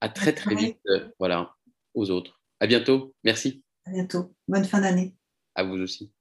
[0.00, 1.54] À très très vite, euh, voilà,
[1.94, 2.40] aux autres.
[2.60, 3.14] À bientôt.
[3.24, 3.64] Merci.
[3.84, 4.34] À bientôt.
[4.46, 5.14] Bonne fin d'année.
[5.54, 6.12] À vous aussi.